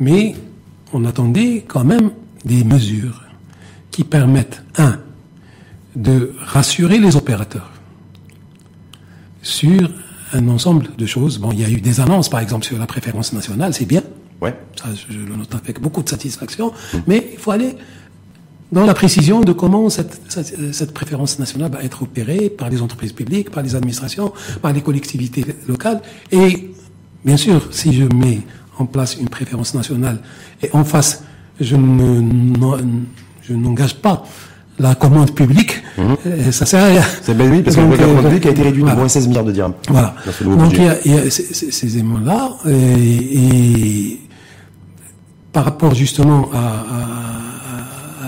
[0.00, 0.34] mais
[0.92, 2.10] on attendait quand même
[2.44, 3.22] des mesures
[3.90, 4.98] qui permettent, un,
[5.94, 7.70] de rassurer les opérateurs
[9.42, 9.90] sur
[10.32, 11.38] un ensemble de choses.
[11.38, 14.02] Bon, il y a eu des annonces, par exemple, sur la préférence nationale, c'est bien.
[14.40, 14.54] ouais.
[14.76, 16.72] Ça, je le note avec beaucoup de satisfaction.
[17.06, 17.74] Mais il faut aller
[18.72, 22.82] dans la précision de comment cette, cette, cette préférence nationale va être opérée par les
[22.82, 26.02] entreprises publiques, par les administrations, par les collectivités locales.
[26.32, 26.72] Et
[27.26, 28.40] bien sûr, si je mets
[28.78, 30.18] en place une préférence nationale
[30.62, 31.24] et en face,
[31.60, 32.20] je ne
[32.58, 32.78] n'en-
[33.42, 34.24] je n'engage pas
[34.78, 37.02] la commande publique, euh, ça sert à rien.
[37.22, 38.94] C'est ben oui, parce que Donc, programme euh, public a été réduit voilà.
[38.94, 39.72] de moins 16 milliards de dirhams.
[39.88, 40.14] Voilà.
[40.42, 44.20] Donc il y a, il y a ces, éléments-là et, et
[45.52, 46.60] par rapport justement à, à-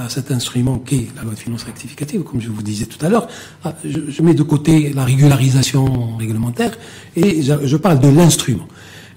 [0.00, 3.04] à- à cet instrument qu'est la loi de finances rectificative, comme je vous disais tout
[3.04, 3.28] à l'heure,
[3.64, 6.72] ah, je, je mets de côté la régularisation réglementaire
[7.14, 8.66] et je, je parle de l'instrument.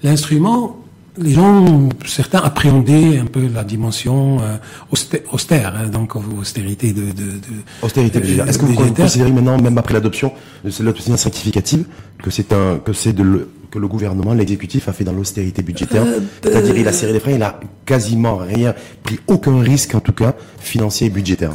[0.02, 0.76] L'instrument,
[1.18, 4.56] les gens, certains appréhendaient un peu la dimension euh,
[4.92, 7.38] austé- austère, hein, donc austérité de, de, de
[7.82, 8.48] Austérité euh, budgétaire.
[8.48, 10.32] Est-ce que vous considérez maintenant, même après l'adoption
[10.64, 11.84] de cette loi de finances rectificative,
[12.22, 15.62] que c'est un, que c'est de le, que le gouvernement, l'exécutif a fait dans l'austérité
[15.62, 16.02] budgétaire?
[16.04, 20.00] Euh, C'est-à-dire, il a serré les freins, il a quasiment rien, pris aucun risque, en
[20.00, 21.52] tout cas, financier et budgétaire.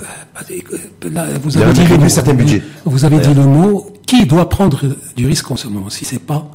[1.12, 2.62] Là, vous avez dit le mot, certains budgets.
[2.86, 3.92] Vous avez dit le mot.
[4.06, 4.80] Qui doit prendre
[5.18, 6.50] du risque en ce moment Si c'est pas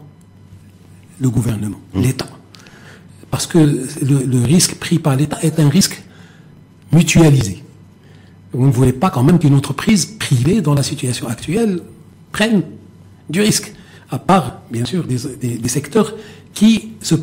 [1.23, 2.03] le gouvernement, Mmh.
[2.03, 2.29] l'État,
[3.31, 6.03] parce que le, le risque pris par l'État est un risque
[6.93, 7.63] mutualisé.
[8.53, 11.81] Vous ne voulez pas quand même qu'une entreprise privée, dans la situation actuelle,
[12.33, 12.63] prenne
[13.31, 13.73] du risque,
[14.11, 16.15] à part bien sûr des, des- des secteurs
[16.53, 17.15] qui se,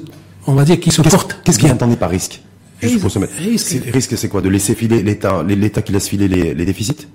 [0.48, 1.38] on va dire, qui se portent.
[1.44, 1.76] Qu'est-ce qu'il bien.
[1.76, 2.42] entendait par risque?
[2.82, 3.34] Juste Risque- pour se mettre.
[3.36, 3.68] risque.
[3.68, 4.42] C'est- Risque, c'est quoi?
[4.42, 7.08] De laisser filer l'État, l'État qui laisse filer les, les déficits?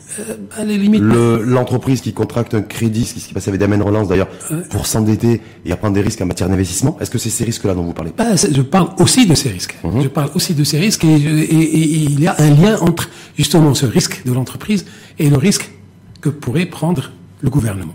[0.62, 4.28] Limite, Le, l'entreprise qui contracte un crédit, ce qui s'est passé avec Damien Relance d'ailleurs,
[4.70, 6.98] pour s'endetter et à prendre des risques en matière d'investissement.
[7.00, 8.12] Est-ce que c'est ces risques-là dont vous parlez?
[8.36, 9.74] C'est- je parle aussi de ces risques.
[10.02, 12.50] Je parle aussi de ces risques et, je- et- et- et il y a un
[12.50, 14.84] lien entre justement ce risque de l'entreprise
[15.18, 15.70] et le risque
[16.20, 17.94] que pourrait prendre le gouvernement.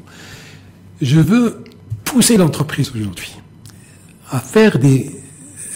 [1.02, 1.64] Je veux
[2.04, 3.32] pousser l'entreprise aujourd'hui
[4.32, 5.12] à faire des,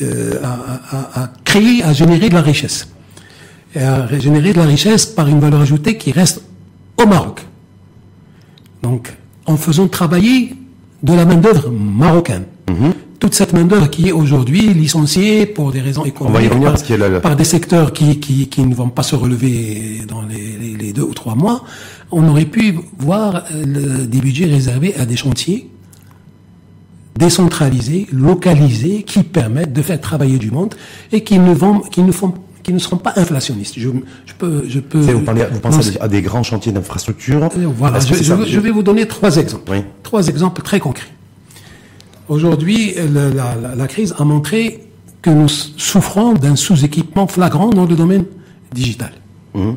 [0.02, 2.88] euh, à, à- à- créer, à générer de la richesse.
[3.76, 6.42] Et à générer de la richesse par une valeur ajoutée qui reste
[7.02, 7.42] au Maroc.
[8.82, 9.14] Donc,
[9.46, 10.56] en faisant travailler
[11.02, 12.44] de la main-d'œuvre marocaine.
[13.20, 16.36] Toute cette main-d'œuvre qui est aujourd'hui licenciée pour des raisons économiques.
[17.22, 20.76] par, y des secteurs qui, qui, qui ne vont pas se relever dans les, les-
[20.76, 21.64] les deux ou trois mois.
[22.12, 25.70] On aurait pu voir euh, le- des budgets réservés à des chantiers
[27.18, 30.76] décentralisés, localisés, qui permettent de faire travailler du monde
[31.12, 33.76] et qui ne vont, qui ne font, qui ne seront pas inflationnistes.
[33.78, 33.90] Je,
[34.26, 35.04] je peux, je peux.
[35.04, 37.44] C'est- Vous, parlez, vous pensez Non, à des, grands chantiers d'infrastructure.
[37.58, 39.72] euh, Voilà, je, vais- je vais vous donner trois exemples.
[39.72, 39.84] Oui.
[40.02, 41.08] Trois exemples très concrets.
[42.30, 44.86] Aujourd'hui, la, la- la crise a montré
[45.22, 48.26] que nous souffrons d'un sous-équipement flagrant dans le domaine
[48.74, 49.12] digital.
[49.54, 49.76] Mhm.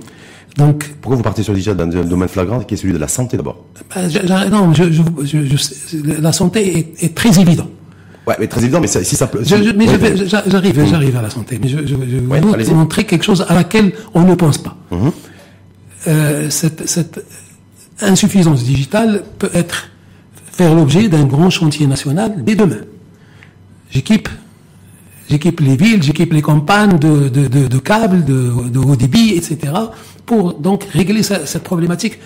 [0.57, 3.09] Donc, Pourquoi vous partez sur déjà dans un domaine flagrant qui est celui de la
[3.09, 3.65] santé d'abord
[3.95, 4.09] ben,
[4.51, 7.69] Non, je, je, la santé est, est, très évident.
[8.27, 9.41] Ouais, mais très évident, mais si ça peut.
[9.77, 9.87] mais
[10.27, 10.87] j'arrive, mm.
[10.87, 11.59] j'arrive à la santé.
[11.63, 14.77] Mais je, je, je montrer quelque chose à laquelle on ne pense pas.
[14.93, 15.13] Mm-hmm.
[16.09, 17.25] euh, cette, cette
[18.01, 19.89] insuffisance digitale peut être
[20.53, 22.81] faire l'objet d'un grand chantier national dès demain.
[23.91, 24.29] J'équipe
[25.29, 29.73] J'équipe les villes, j'équipe les campagnes de, câbles, de, de, haut débit, etc.
[30.25, 32.19] pour donc régler cette problématique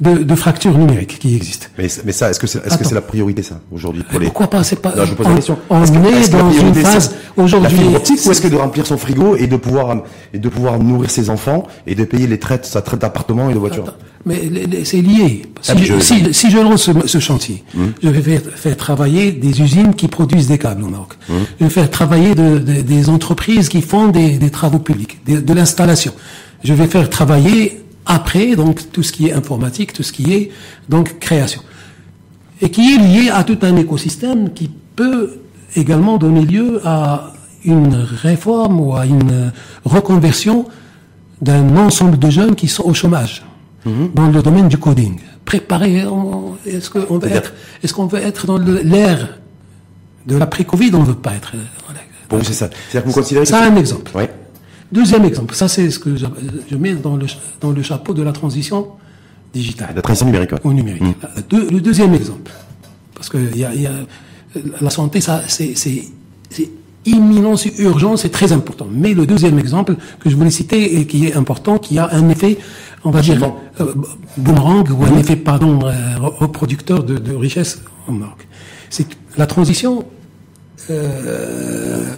[0.00, 1.70] de, de fracture numérique qui existe.
[1.78, 4.26] Mais, mais ça, est-ce que c'est est -ce c'est la priorité ça aujourd'hui pour les...
[4.26, 4.94] Pourquoi pas C'est pas.
[4.96, 5.58] Non, je pose la question.
[5.70, 7.78] On, est, dans une phase aujourd'hui.
[7.78, 9.86] Ou est-ce que de remplir son frigo et de pouvoir
[10.32, 13.54] et de pouvoir nourrir ses enfants et de payer les traites, sa traite d'appartement et
[13.54, 13.86] de voiture
[14.26, 14.40] Mais
[14.84, 15.42] c'est lié.
[15.60, 17.92] Si, ah, je, si, si, je lance ce, chantier, hum.
[18.02, 21.12] je vais faire, faire, travailler des usines qui produisent des câbles au Maroc.
[21.30, 21.36] Hum.
[21.58, 25.52] Je vais faire travailler de, des entreprises qui font des, des travaux publics, de, de
[25.54, 26.12] l'installation.
[26.64, 30.50] Je vais faire travailler après, donc, tout ce qui est informatique, tout ce qui est,
[30.88, 31.62] donc, création.
[32.60, 35.38] Et qui est lié à tout un écosystème qui peut
[35.76, 37.32] également donner lieu à
[37.64, 39.52] une réforme ou à une
[39.84, 40.66] reconversion
[41.40, 43.44] d'un ensemble de jeunes qui sont au chômage
[43.84, 44.10] mhm.
[44.14, 45.18] dans le domaine du coding.
[45.44, 46.06] Préparer,
[46.66, 49.38] est-ce qu'on veut être, est-ce qu'on veut être dans l'ère
[50.26, 51.52] de l'après-Covid, on ne veut pas être.
[52.30, 52.70] Bon, c'est ça.
[52.70, 54.16] C'est-à-dire que vous considérez ça, un exemple.
[54.16, 54.30] Ouais.
[54.94, 57.26] Deuxième exemple, ça c'est ce que je, mets dans le,
[57.60, 58.86] dans le chapeau de la transition
[59.52, 59.92] digitale.
[59.96, 60.52] La transition numérique.
[60.62, 61.02] Au numérique.
[61.02, 61.56] Mmh.
[61.72, 62.52] le deuxième exemple,
[63.12, 63.92] parce que y a, y a,
[64.80, 65.74] la santé, ça c'est
[67.06, 68.86] imminent, c'est urgent, c'est très important.
[68.88, 72.28] Mais le deuxième exemple que je voulais citer et qui est important, qui a un
[72.28, 72.56] effet,
[73.02, 73.92] on va dire, euh,
[74.36, 75.18] boomerang ou un mmh.
[75.18, 78.46] effet, pardon, euh, reproducteur de, de richesse en Maroc.
[78.90, 80.04] C'est la transition
[80.90, 82.14] euh,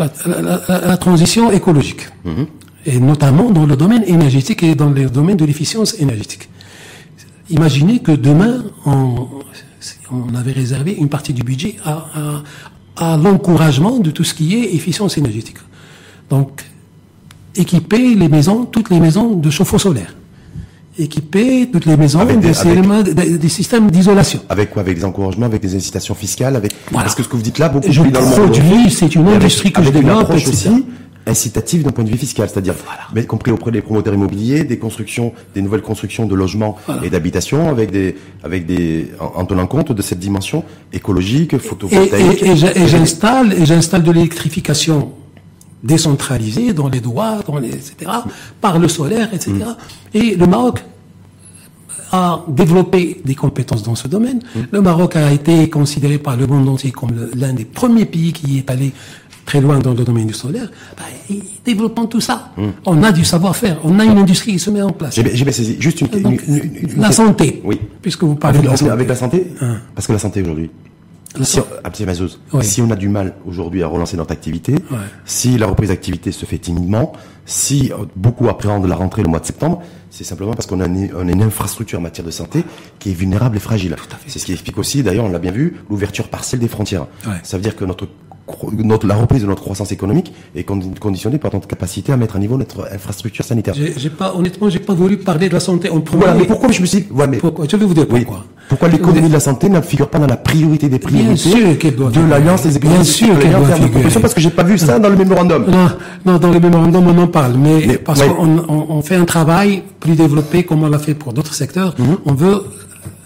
[0.00, 2.46] la, transition écologique, mhm.
[2.86, 6.48] et notamment dans le domaine énergétique et dans le domaine de l'efficience énergétique.
[7.50, 9.28] Imaginez que demain, on,
[10.12, 12.42] on, avait réservé une partie du budget à,
[12.96, 15.58] à, l'encouragement de tout ce qui est efficience énergétique.
[16.28, 16.64] Donc,
[17.56, 20.14] équiper les maisons, toutes les maisons de chauffe-eau solaire
[20.98, 24.40] équiper toutes les maisons des, des, systèmes d'isolation.
[24.48, 26.72] Avec quoi Avec des encouragements, avec des incitations fiscales, avec.
[26.92, 28.90] Parce que ce que vous dites là, beaucoup je plus dans le monde.
[28.90, 30.84] c'est une industrie que je développe, aussi
[31.26, 32.74] incitative d'un point de vue fiscal, c'est-à-dire,
[33.14, 37.68] y compris auprès des promoteurs immobiliers, des constructions, des nouvelles constructions de logements et d'habitations,
[37.68, 42.42] avec des, avec des, en, tenant compte de cette dimension écologique, photovoltaïque.
[42.42, 45.12] Et, et, et j'installe, et j'installe de l'électrification
[45.82, 48.10] décentralisée dans les droits, dans les, etc.,
[48.60, 49.54] par le solaire, etc.
[50.14, 50.84] Et le Maroc
[52.12, 54.40] a développé des compétences dans ce domaine.
[54.54, 54.60] Mm.
[54.72, 58.58] Le Maroc a été considéré par le monde entier comme l'un des premiers pays qui
[58.58, 58.92] est allé
[59.46, 61.04] très loin dans le domaine du solaire, bah,
[61.64, 62.52] développant tout ça.
[62.56, 62.62] Mm.
[62.86, 65.14] On a du savoir-faire, on a une industrie qui se met en place.
[65.14, 65.76] J'ai bien saisi.
[65.78, 66.38] Juste une,
[66.96, 67.60] la santé.
[67.64, 67.80] Oui.
[68.02, 68.90] Puisque vous parlez de la santé.
[68.90, 69.78] Avec la santé, hein.
[69.94, 70.70] parce que la santé aujourd'hui,
[71.42, 74.74] si on, si on a du mal aujourd'hui à relancer notre activité,
[75.24, 77.12] si la reprise d'activité se fait timidement,
[77.46, 80.86] si euh, beaucoup appréhendent la rentrée le mois de septembre, c'est simplement parce qu'on a,
[80.86, 82.64] une, infrastructure en matière de santé
[82.98, 83.96] qui est vulnérable et fragile.
[84.26, 87.06] C'est ce qui explique aussi, d'ailleurs, on l'a bien vu, l'ouverture partielle des frontières.
[87.42, 88.08] Ça veut dire que notre
[88.72, 92.38] notre, la reprise de notre croissance économique est conditionnée par notre capacité à mettre à
[92.38, 93.74] niveau notre infrastructure sanitaire.
[93.74, 96.24] J'ai pas, honnêtement, j'ai pas voulu parler de la santé en premier.
[96.24, 97.66] Voilà, mais pourquoi je me suis dit, ouais, mais pourquoi?
[97.68, 98.44] Je vais vous dire pourquoi.
[98.68, 102.62] Pourquoi l'économie de la santé ne figure pas dans la priorité des priorités de l'Alliance
[102.62, 104.20] des économies Bien sûr qu'elle doit figurer.
[104.20, 105.66] Parce que j'ai pas vu ça dans le mémorandum.
[105.68, 105.88] Non,
[106.24, 110.14] non, dans le mémorandum on en parle, mais, parce qu'on on, fait un travail plus
[110.14, 111.94] développé comme on l'a fait pour d'autres secteurs.
[111.98, 112.18] Mhm.
[112.26, 112.62] On veut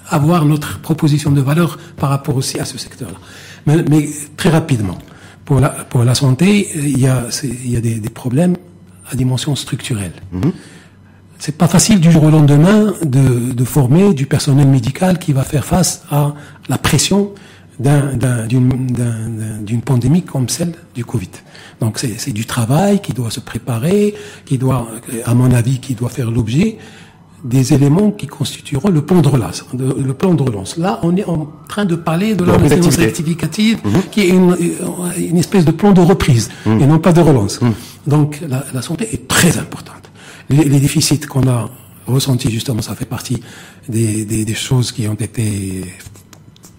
[0.08, 3.18] avoir notre proposition de valeur par rapport aussi à ce secteur-là.
[3.66, 4.98] Mais, mais très rapidement
[5.44, 8.56] pour la, pour la santé, il y a, il y a des, des problèmes
[9.10, 10.12] à dimension structurelle.
[10.32, 10.52] Mhm.
[11.38, 15.42] C'est pas facile du jour au lendemain de, de, former du personnel médical qui va
[15.42, 16.32] faire face à
[16.68, 17.32] la pression
[17.78, 21.30] d'une pandémie comme celle du Covid.
[21.80, 24.14] Donc c'est du travail qui doit se préparer,
[24.46, 24.88] qui doit,
[25.24, 26.78] à mon avis, qui doit faire l'objet
[27.44, 29.64] des éléments qui constitueront le plan de relance.
[29.74, 30.78] Le plan de relance.
[30.78, 34.02] Là, on est en train de parler de la maintenance rectificative, mhm.
[34.10, 34.56] qui est une,
[35.18, 36.80] une, espèce de plan de reprise, mhm.
[36.80, 37.60] et non pas de relance.
[37.60, 37.74] Mhm.
[38.06, 40.10] Donc, la, la, santé est très importante.
[40.48, 41.68] Les, les déficits qu'on a
[42.06, 43.40] ressentis, justement, ça fait partie
[43.88, 45.84] des, des, des, choses qui ont été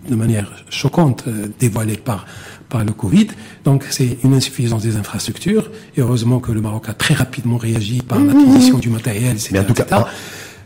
[0.10, 2.26] de manière choquante euh, dévoilées par
[2.70, 3.28] par le Covid.
[3.64, 5.70] Donc c'est une insuffisance des infrastructures.
[5.96, 9.50] Et heureusement que le Maroc a très rapidement réagi par l'acquisition du matériel, etc.
[9.54, 10.08] Mais en tout cas,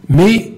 [0.09, 0.53] mais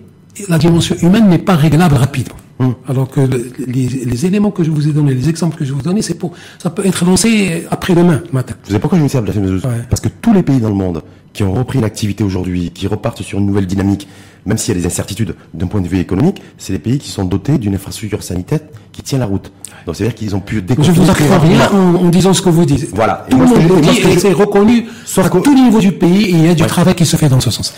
[0.47, 2.35] la dimension humaine n'est pas réglable rapidement.
[2.59, 2.75] Hum.
[2.87, 3.21] Alors que
[3.67, 6.13] les, éléments que je vous ai donnés, les exemples que je vous ai donnés, c'est
[6.13, 8.53] pour, ça peut être lancé après-demain matin.
[8.63, 10.75] Vous savez pourquoi je me sers de la Parce que tous les pays dans le
[10.75, 11.01] monde
[11.33, 14.07] qui ont repris l'activité aujourd'hui, qui repartent sur une nouvelle dynamique,
[14.45, 17.09] même s'il y a des incertitudes d'un point de vue économique, c'est les pays qui
[17.09, 18.59] sont dotés d'une infrastructure sanitaire
[18.91, 19.51] qui tient la route.
[19.85, 20.93] Donc c'est-à-dire qu'ils ont pu découvrir.
[20.93, 22.89] Je vous apprends rien en, disant ce que vous dites.
[22.93, 23.25] Voilà.
[23.29, 24.85] Tout le monde le dit et c'est reconnu
[25.17, 27.29] à tous les niveaux du pays et il y a du travail qui se fait
[27.29, 27.73] dans ce sens.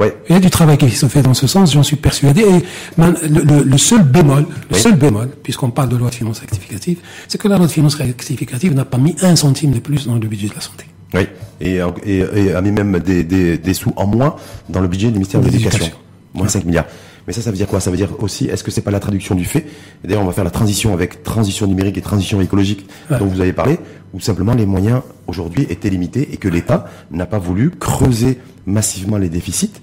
[0.00, 2.42] Il y a du travail qui se fait dans ce sens, j'en suis persuadé.
[2.42, 2.64] Et
[2.98, 7.48] le, seul bémol, le seul bémol, puisqu'on parle de loi de finances rectificative, c'est que
[7.48, 10.48] la loi de finances rectificative n'a pas mis un centime de plus dans le budget
[10.48, 10.84] de la santé.
[11.14, 11.26] Oui,
[11.60, 14.36] et, et, a mis même des, des, sous en moins
[14.68, 15.90] dans le budget du ministère de l'Éducation.
[16.34, 16.86] Moins 5 milliards.
[17.28, 17.78] Mais ça, ça veut dire quoi?
[17.78, 19.66] Ça veut dire aussi, est-ce que c'est pas la traduction du fait?
[20.02, 23.52] D'ailleurs, on va faire la transition avec transition numérique et transition écologique dont vous avez
[23.52, 23.78] parlé,
[24.14, 29.18] où simplement les moyens aujourd'hui étaient limités et que l'État n'a pas voulu creuser massivement
[29.18, 29.74] les déficits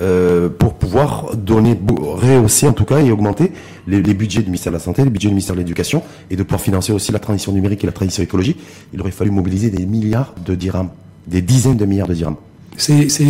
[0.00, 3.52] euh, pour pouvoir donner, rehausser en tout cas et augmenter
[3.86, 6.42] les, budgets du ministère de la Santé, les budgets du ministère de l'Éducation et de
[6.42, 8.58] pouvoir financer aussi la transition numérique et la transition écologique.
[8.94, 10.88] Il aurait fallu mobiliser des milliards de dirhams,
[11.26, 12.36] des dizaines de milliards de dirhams.
[12.76, 13.26] C'est c'est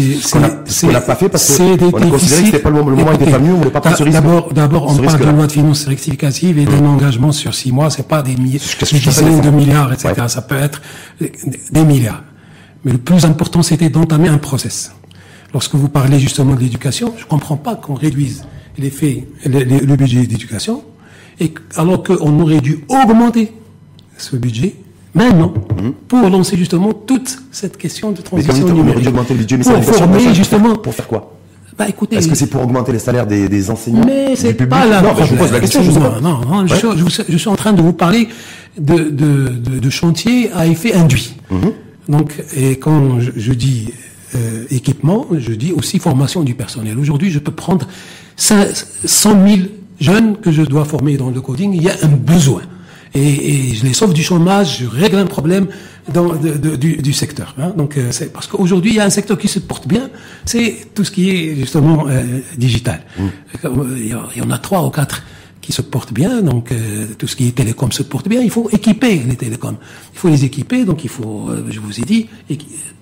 [0.67, 3.13] c'est n'a pas fait parce qu'on a considéré que c'était pas le moment, le moment
[3.13, 4.15] était pas mieux, on voulait pas prendre ce risque.
[4.15, 6.87] D'abord d'abord on parle d'une loi de finances rectificative et d'un mmh.
[6.87, 10.15] engagement sur six mois, c'est pas des, milliers, des dizaines de milliards, etc.
[10.29, 10.81] Ça peut être
[11.21, 12.23] des milliards.
[12.85, 14.93] Mais le plus important, c'était d'entamer un process
[15.55, 18.45] lorsque vous parlez justement de l'éducation, je ne comprends pas qu'on réduise
[18.77, 20.85] les faits, le, budget d'éducation,
[21.41, 23.53] et alors qu'on aurait dû augmenter
[24.19, 24.75] ce budget
[25.15, 25.93] maintenant mhm.
[26.09, 29.09] pour lancer justement toute cette question de transition numérique.
[29.63, 30.75] pour former justement.
[30.77, 31.31] Pour faire quoi
[31.77, 35.03] bah, écoutez, Est-ce que c'est pour augmenter les salaires des, enseignants Mais c'est pas la
[35.03, 35.83] Non, je vous pose la question.
[35.83, 38.29] Je, non, non, je, suis, en train de vous parler
[38.79, 39.49] de, de,
[39.79, 41.35] de, chantier à effet induit.
[41.51, 41.73] Mhm.
[42.09, 43.93] Donc, et quand je dis
[44.35, 46.99] euh, équipement, je dis aussi formation du personnel.
[46.99, 47.87] Aujourd'hui, je peux prendre
[48.37, 48.67] 100
[49.05, 49.35] 000
[50.01, 51.73] jeunes que je dois former dans le coding.
[51.73, 52.63] Il y a un besoin.
[53.15, 55.69] Et, et je les sauve du chômage, je règle un problème
[56.13, 57.55] dans, de, du, du, secteur.
[57.59, 57.73] Hein.
[57.77, 60.11] Donc, euh, c'est parce qu'aujourd'hui, il y a un secteur qui se porte bien,
[60.45, 62.23] c'est tout ce qui est justement euh,
[62.59, 63.03] digital.
[63.19, 63.27] Mmh.
[63.99, 65.23] Il y en a trois ou quatre
[65.65, 68.51] qui se portent bien, donc euh, tout ce qui est télécom se porte bien, il
[68.51, 69.79] faut équiper les télécoms.
[70.13, 72.29] Il faut les équiper, donc il faut, euh, je vous ai dit,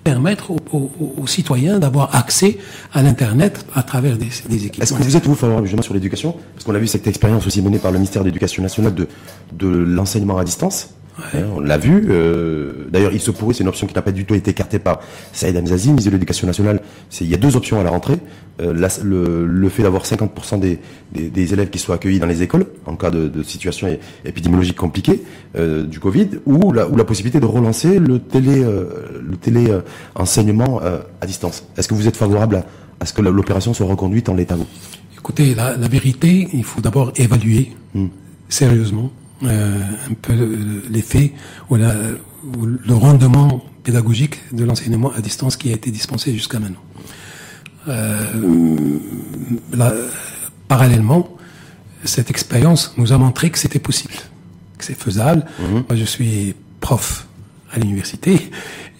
[0.03, 2.57] permettre aux, citoyens d'avoir accès
[2.93, 4.83] à l'Internet à travers des, des équipements.
[4.83, 6.35] Est-ce que vous êtes, vous, favorable sur l'éducation?
[6.53, 9.09] Parce qu'on a vu cette expérience aussi menée par le ministère de l'Éducation nationale de,
[9.51, 10.89] de l'enseignement à distance.
[11.19, 12.07] Hein, on l'a vu.
[12.09, 14.79] Euh, d'ailleurs, il se pourrait, c'est une option qui n'a pas du tout été écartée
[14.79, 14.99] par
[15.31, 16.81] Saïd Amzazi, ministre de l'Éducation nationale.
[17.21, 18.17] il y a deux options à la rentrée.
[18.61, 18.73] Euh,
[19.03, 20.79] le, fait d'avoir 50% des,
[21.11, 23.87] des, élèves qui soient accueillis dans les écoles en cas de, situation
[24.25, 25.23] épidémiologique compliquée
[25.55, 29.75] euh, du Covid, ou la, ou la possibilité de relancer le télé, le télé
[30.15, 30.81] enseignement
[31.21, 31.65] à distance.
[31.77, 32.63] Est-ce que vous êtes favorable
[32.99, 34.55] à, ce que l'opération soit reconduite en l'état
[35.17, 38.07] Écoutez, la, vérité, il faut d'abord évaluer hmm.
[38.49, 39.11] sérieusement
[39.43, 39.79] euh,
[40.09, 40.33] un peu
[40.89, 41.33] l'effet
[41.69, 46.81] ou, le rendement pédagogique de l'enseignement à distance qui a été dispensé jusqu'à maintenant.
[47.87, 48.99] Euh,
[50.67, 51.29] parallèlement,
[52.03, 54.13] cette expérience nous a montré que c'était possible,
[54.77, 55.45] que c'est faisable.
[55.59, 55.83] Mhm.
[55.89, 57.27] Moi, je suis prof
[57.73, 58.51] à l'université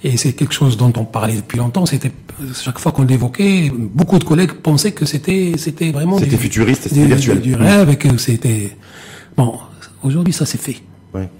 [0.03, 1.85] et c'est quelque chose dont on parlait depuis longtemps.
[1.85, 2.11] C'était
[2.53, 7.05] chaque fois qu'on l'évoquait, beaucoup de collègues pensaient que c'était c'était vraiment c'était futuriste, c'était
[7.05, 8.75] virtuel, du rêve et que c'était
[9.37, 9.59] bon.
[10.03, 10.77] Aujourd'hui, ça s'est fait.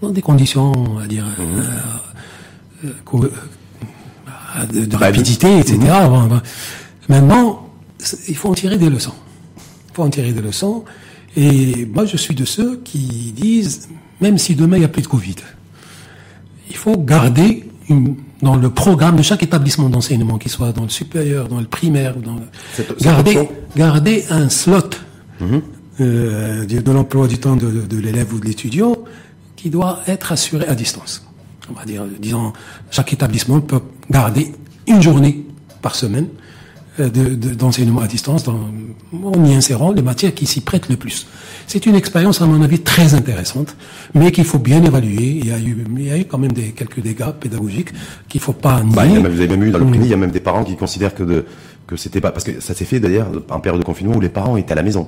[0.02, 1.63] Dans des conditions, on va dire, mhm.
[2.86, 3.30] euh, euh,
[4.58, 5.78] euh, de, rapidité, etc.
[5.80, 6.41] Mhm.
[7.10, 7.69] Maintenant,
[8.28, 9.15] il faut en tirer des leçons.
[9.58, 10.84] Il faut en tirer des leçons.
[11.36, 13.89] Et moi, je suis de ceux qui disent,
[14.21, 15.36] même si demain il n'y a plus de Covid,
[16.69, 20.89] il faut garder une, dans le programme de chaque établissement d'enseignement, qu'il soit dans le
[20.89, 22.38] supérieur, dans le primaire, dans
[23.02, 24.91] garder, garder un slot
[25.41, 25.62] mhm
[25.99, 28.97] euh, de l'emploi du temps de, de l'élève ou de l'étudiant
[29.56, 31.25] qui doit être assuré à distance.
[31.69, 32.51] On va dire, disons,
[32.91, 33.79] chaque établissement peut
[34.10, 34.51] garder
[34.88, 35.45] une journée
[35.82, 36.27] par semaine
[36.99, 38.69] euh, d'enseignement à distance dans,
[39.23, 41.25] en y insérant les matières qui s'y prêtent le plus.
[41.65, 43.75] C'est une expérience, à mon avis, très intéressante,
[44.13, 45.39] mais qu'il faut bien évaluer.
[45.41, 47.93] Il y a eu, il y a eu quand même des, quelques dégâts pédagogiques
[48.29, 49.21] qu'il faut pas nier.
[49.21, 50.75] Bah, vous avez même eu dans le privé, il y a même des parents qui
[50.75, 51.45] considèrent que de,
[51.87, 54.29] que c'était pas parce que ça s'est fait d'ailleurs en période de confinement où les
[54.29, 55.05] parents étaient à la maison.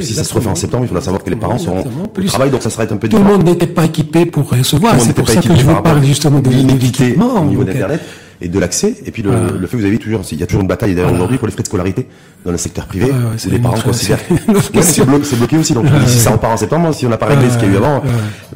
[0.00, 2.50] si ça se refait en septembre, il faudra savoir que les parents seront au travail,
[2.50, 3.08] donc ça sera un peu.
[3.08, 5.00] Tout le monde n'était pas équipé pour recevoir.
[5.00, 8.00] C'est pour ça que je vous parle justement de l'équipement au niveau d'internet
[8.42, 8.94] et de l'accès.
[9.06, 11.12] Et puis le, le fait, vous avez toujours, il y a toujours une bataille d'ailleurs
[11.12, 12.06] aujourd'hui pour les frais de scolarité
[12.44, 14.18] dans le secteur privé, où les parents considèrent.
[14.80, 15.74] c'est bloqué, bloqué, aussi.
[15.74, 17.74] Donc si ça repart en septembre, si on n'a pas réglé ce qu'il y a
[17.74, 18.02] eu avant.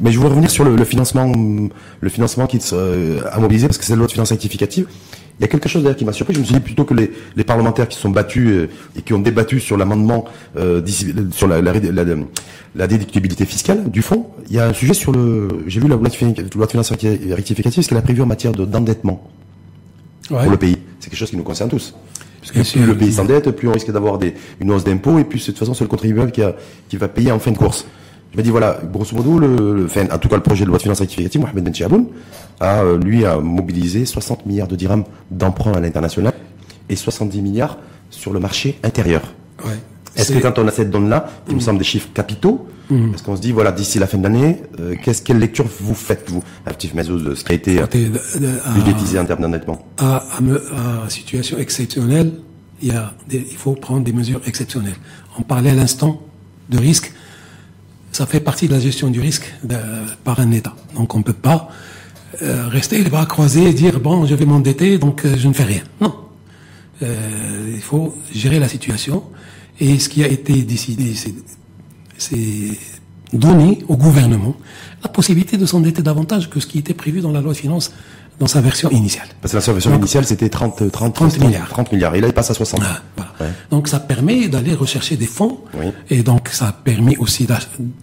[0.01, 1.31] Mais je voudrais revenir sur le, financement,
[2.01, 4.87] le financement qui euh, a mobilisé parce que c'est la loi de finances rectificative
[5.39, 6.33] Il y a quelque chose d'ailleurs qui m'a surpris.
[6.33, 9.13] Je me suis dit plutôt que les, les parlementaires qui sont battus euh, et qui
[9.13, 10.25] ont débattu sur l'amendement
[10.57, 10.81] euh,
[11.31, 12.03] sur la, la, la,
[12.75, 15.47] la déductibilité fiscale du fonds, il y a un sujet sur le.
[15.67, 16.13] J'ai vu la loi de
[16.71, 19.29] finances recti- rectificative, ce qu'elle a prévu en matière de- d'endettement
[20.31, 20.41] Ouais.
[20.41, 20.77] pour le pays.
[20.99, 21.93] C'est quelque chose qui nous concerne tous.
[22.41, 24.19] Parce que plus le pays s'endette, plus on risque d'avoir
[24.59, 26.55] une hausse d'impôts, et puis c'est de toute façon c'est le contribuable qui, a,
[26.89, 27.85] qui va payer en fin de course.
[28.33, 30.69] Je me dis voilà, grosso modo, le, le- enfin, en tout cas le projet de
[30.69, 32.07] loi de finances rectificative, Mohamed Ben Chaboun,
[32.59, 36.33] a euh, lui a mobilisé 60 milliards de dirhams d'emprunt à l'international
[36.89, 37.77] et 70 milliards
[38.09, 39.21] sur le marché intérieur.
[39.65, 39.71] Ouais.
[40.15, 43.35] Est-ce que quand on a cette donne-là, qui nous semble des chiffres capitaux, est-ce qu'on
[43.35, 46.41] se dit voilà d'ici la fin de l'année, euh, qu'est-ce quelle lecture vous faites vous,
[46.65, 49.85] Actif Mazouz, ce qui a été euh, Côté de- de- à- budgétisé en termes d'endettement
[49.97, 50.63] à, à, me-
[51.05, 52.31] à situation exceptionnelle,
[52.81, 54.95] il, y a des- il faut prendre des mesures exceptionnelles.
[55.37, 56.21] On parlait à l'instant
[56.69, 57.11] de risque.
[58.17, 59.53] Ça fait partie de la gestion du risque
[60.23, 60.75] par un État.
[60.95, 61.69] Donc on ne peut pas
[62.41, 65.53] euh, rester les bras croisés et dire bon, je vais m'endetter, donc euh, je ne
[65.53, 65.83] fais rien.
[66.01, 66.15] Non.
[67.03, 69.21] Euh, il faut gérer la situation.
[69.79, 71.35] Et ce qui a été décidé, c'est
[72.17, 72.79] c'est
[73.33, 74.55] donner au gouvernement
[75.03, 77.93] la possibilité de s'endetter davantage que ce qui était prévu dans la loi de finances
[78.39, 79.27] dans sa version initiale.
[79.41, 81.69] Parce que la version Donc- initiale, c'était 30, 30, 30 milliards.
[81.69, 82.13] 30 milliards.
[82.13, 82.81] Et là, il passe à 60.
[82.83, 83.31] Ah, voilà.
[83.41, 83.47] Ouais.
[83.71, 85.87] Donc ça permet d'aller rechercher des fonds Oui.
[86.11, 87.47] et donc ça permet aussi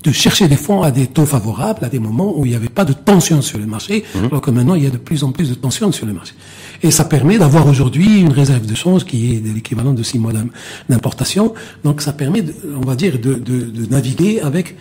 [0.02, 2.68] de chercher des fonds à des taux favorables, à des moments où il n'y avait
[2.68, 4.24] pas de tension sur le marché, Mhm.
[4.26, 6.34] alors que maintenant il y a de plus en plus de tension sur le marché.
[6.82, 10.18] Et ça permet d'avoir aujourd'hui une réserve de change qui est de l'équivalent de six
[10.18, 10.48] mois d'im-
[10.88, 11.54] d'importation.
[11.84, 12.44] Donc ça permet,
[12.76, 14.76] on va dire, de, de- de naviguer avec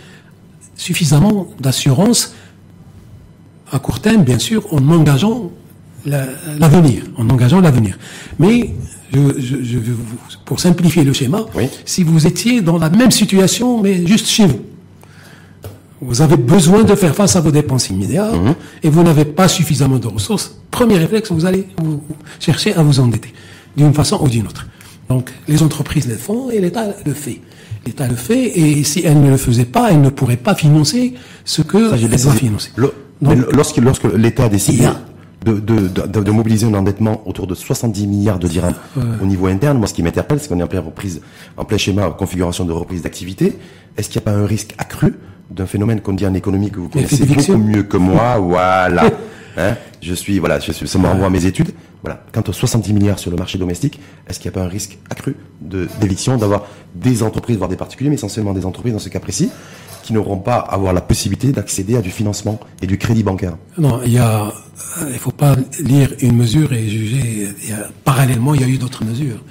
[0.76, 2.34] suffisamment d'assurance
[3.74, 5.52] à court terme, bien sûr, en engageant
[6.06, 6.28] la-
[6.60, 7.98] l'avenir, en engageant l'avenir.
[8.40, 8.70] Mais
[9.14, 9.78] je, je,
[10.46, 11.66] pour simplifier le schéma, Oui.
[11.86, 14.62] si vous étiez dans la même situation, mais juste chez vous,
[16.02, 18.36] vous avez besoin de faire face à vos dépenses immédiates
[18.84, 20.56] et vous n'avez pas suffisamment de ressources.
[20.70, 22.02] Premier réflexe, vous allez vous
[22.40, 23.34] chercher à vous endetter
[23.78, 24.68] d'une façon ou d'une autre.
[25.10, 27.40] Donc, les entreprises le font et l'État le fait.
[27.86, 31.14] L'État le fait et si elle ne le faisait pas, elle ne pourrait pas financer
[31.46, 32.72] ce que Ça, elle doit financer.
[32.76, 35.00] Le- Donc- mais lorsque, lorsque l'État a décidé Il y a-
[35.46, 38.76] de, de, de, de mobiliser un endettement autour de 70 milliards de dirhams
[39.22, 41.22] au niveau interne, moi, ce qui m'interpelle, c'est qu'on est en pleine reprise,
[41.58, 43.58] en plein schéma, configuration de reprise d'activité.
[43.98, 45.16] Est-ce qu'il n'y a pas un risque accru
[45.52, 48.38] d'un phénomène qu'on dit en économie que vous connaissez beaucoup mieux que moi?
[48.42, 49.04] Voilà.
[49.58, 51.72] Hein je suis, voilà, je suis, ça me renvoie à mes études.
[52.02, 52.24] Voilà.
[52.34, 54.98] Quant aux 70 milliards sur le marché domestique, est-ce qu'il n'y a pas un risque
[55.10, 59.10] accru de, d'éviction, d'avoir des entreprises, voire des particuliers, mais essentiellement des entreprises dans ce
[59.10, 59.50] cas précis,
[60.04, 63.56] qui n'auront pas à avoir la possibilité d'accéder à du financement et du crédit bancaire?
[63.78, 64.52] Non, il y a,
[65.10, 67.48] il faut pas lire une mesure et juger.
[67.64, 69.42] Il y a, parallèlement, il y a eu d'autres mesures.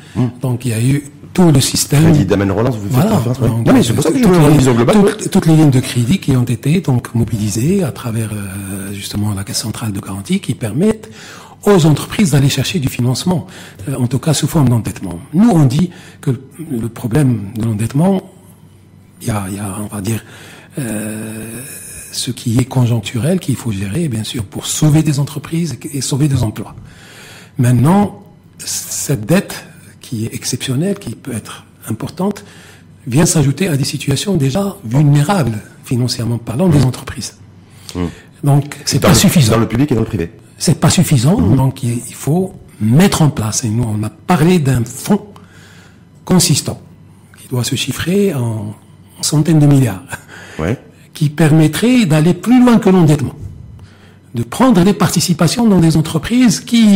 [0.42, 2.02] Donc, il y a eu tout le système.
[2.04, 3.16] Crédit d'Amen Relance, vous faites Voilà.
[3.16, 3.48] référence ouais.
[3.48, 4.96] Donc, Non, mais c'est pour ça que je toutes veux les- une vision globale.
[4.96, 9.32] toutes- toutes les lignes de crédit qui ont été donc mobilisées à travers euh, justement
[9.34, 11.10] la caisse centrale de garantie qui permettent
[11.64, 13.46] aux entreprises d'aller chercher du financement,
[13.88, 15.18] euh, en tout cas sous forme d'endettement.
[15.32, 16.32] Nous, on dit que
[16.70, 18.20] le problème de l'endettement,
[19.20, 20.24] il y a, il y a, on va dire,
[20.78, 21.60] euh,
[22.10, 26.28] ce qui est conjoncturel qu'il faut gérer, bien sûr, pour sauver des entreprises et sauver
[26.28, 26.74] des emplois.
[27.58, 28.22] Maintenant,
[28.58, 29.64] cette dette
[30.12, 32.44] qui est exceptionnelle, qui peut être importante,
[33.06, 37.36] vient s'ajouter à des situations déjà vulnérables, financièrement parlant, des entreprises.
[38.44, 39.52] Donc, c'est pas le- suffisant.
[39.54, 40.30] Dans le public et dans le privé.
[40.58, 43.64] C'est pas suffisant, donc il il faut mettre en place.
[43.64, 45.24] Et nous, on a parlé d'un fonds
[46.26, 46.78] consistant
[47.40, 48.74] qui doit se chiffrer en,
[49.18, 50.02] en centaines de milliards,
[50.58, 50.78] Ouais.
[51.14, 53.34] qui permettrait d'aller plus loin que l'endettement,
[54.34, 56.86] de prendre des participations dans des entreprises qui,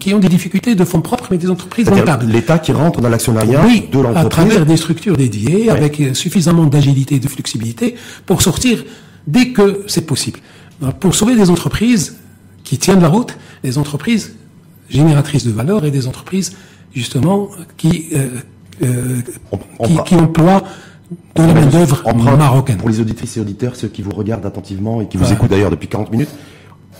[0.00, 2.24] qui ont des difficultés de fonds propres, mais des entreprises rentables.
[2.26, 4.28] l'État qui rentre dans l'actionnariat Oui, de à l'entreprise.
[4.30, 8.82] travers des structures dédiées, avec euh, suffisamment d'agilité et de flexibilité pour sortir
[9.26, 10.40] dès que c'est possible.
[10.80, 12.16] Alors, Pour sauver des entreprises
[12.64, 14.34] qui tiennent la route, des entreprises
[14.88, 16.52] génératrices de valeur et des entreprises
[16.94, 18.28] justement qui euh,
[18.82, 19.20] euh,
[19.52, 20.62] On- on qui, emploient
[21.34, 22.78] de la main d'œuvre On prend- marocaine.
[22.78, 25.32] Pour les auditrices et auditeurs, ceux qui vous regardent attentivement et qui vous Ouais.
[25.34, 26.30] écoutent d'ailleurs depuis 40 minutes,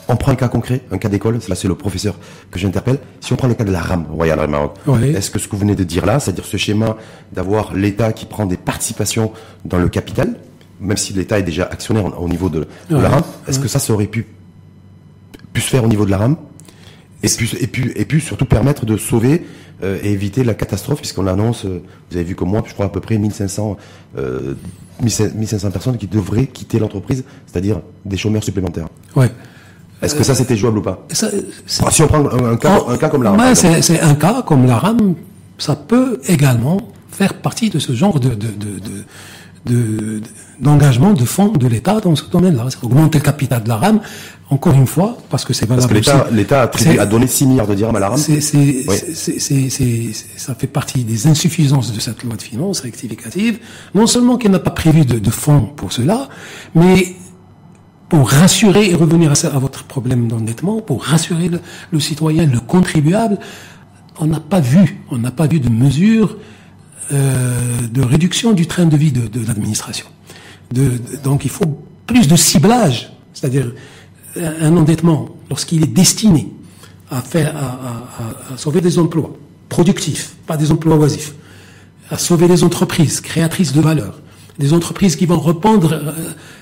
[0.09, 2.15] on prend un cas concret, un cas d'école, là c'est le professeur
[2.51, 2.99] que j'interpelle.
[3.21, 5.09] Si on prend le cas de la RAM Royal Air Maroc, Oui.
[5.17, 6.97] est-ce que ce que vous venez de dire là, c'est-à-dire ce schéma
[7.33, 9.33] d'avoir l'État qui prend des participations
[9.65, 10.37] dans le capital,
[10.81, 13.03] même si l'État est déjà actionnaire au au niveau de, de Ouais.
[13.03, 14.27] la RAM, est-ce que ça, ça aurait pu,
[15.53, 16.37] pu se faire au niveau de la RAM
[17.23, 19.45] et puis, et puis, et puis surtout permettre de sauver
[19.83, 22.87] euh, et éviter la catastrophe, puisqu'on annonce, euh, vous avez vu comme moi, je crois
[22.87, 23.77] à peu près 1500,
[24.19, 24.55] euh,
[25.03, 28.89] 1500 personnes qui devraient quitter l'entreprise, c'est-à-dire des chômeurs supplémentaires.
[29.17, 29.31] Ouais.
[30.03, 31.29] Est-ce que ça c'était jouable ou pas Ça,
[31.85, 34.43] Ah, Si on prend un, un cas, un cas comme la RAM, c'est, un cas
[34.43, 35.15] comme la RAM,
[35.59, 36.79] ça peut également
[37.11, 40.21] faire partie de ce genre de, de, de, de, de,
[40.61, 42.67] d'engagement de fonds de l'État dans ce domaine-là.
[42.69, 44.01] C'est augmenter le capital de la RAM,
[44.51, 46.71] encore une fois, parce que c'est valable Parce que l'État,
[47.01, 48.19] a, donné 6 milliards de dirhams à la RAM.
[48.19, 50.13] c'est, Oui.
[50.37, 53.59] ça fait partie des insuffisances de cette loi de finances rectificative.
[53.95, 56.29] Non seulement qu'elle n'a pas prévu de, de fonds pour cela,
[56.75, 57.15] mais
[58.09, 61.51] pour rassurer et revenir à, votre problème d'endettement, pour rassurer
[61.91, 63.39] le, citoyen, le contribuable,
[64.19, 66.37] on n'a pas vu, on n'a pas vu de mesures
[67.13, 67.59] euh,
[67.91, 70.07] de réduction du train de vie de, de l'administration.
[70.73, 73.73] De- donc il faut plus de ciblage, c'est-à-dire
[74.37, 76.53] un, un endettement lorsqu'il est destiné
[77.11, 79.37] à faire, à, à- à- sauver des emplois
[79.69, 81.35] productifs, pas des emplois oisifs,
[82.11, 84.21] à sauver des entreprises créatrices de valeur,
[84.59, 86.13] des entreprises qui vont rependre euh,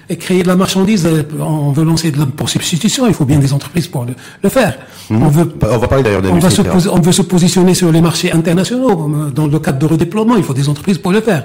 [0.09, 1.09] et créer de la marchandise.
[1.39, 4.49] On veut lancer de la pour substitution, il faut bien des entreprises pour le, le
[4.49, 4.77] faire.
[5.11, 8.01] On veut On va parler d'ailleurs on, va se on veut se positionner sur les
[8.01, 10.37] marchés internationaux euh, dans le cadre de redéploiement.
[10.37, 11.45] Il faut des entreprises pour le faire.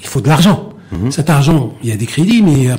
[0.00, 0.70] Il faut de l'argent.
[1.08, 2.76] Cet argent, il y a des crédits, mais euh,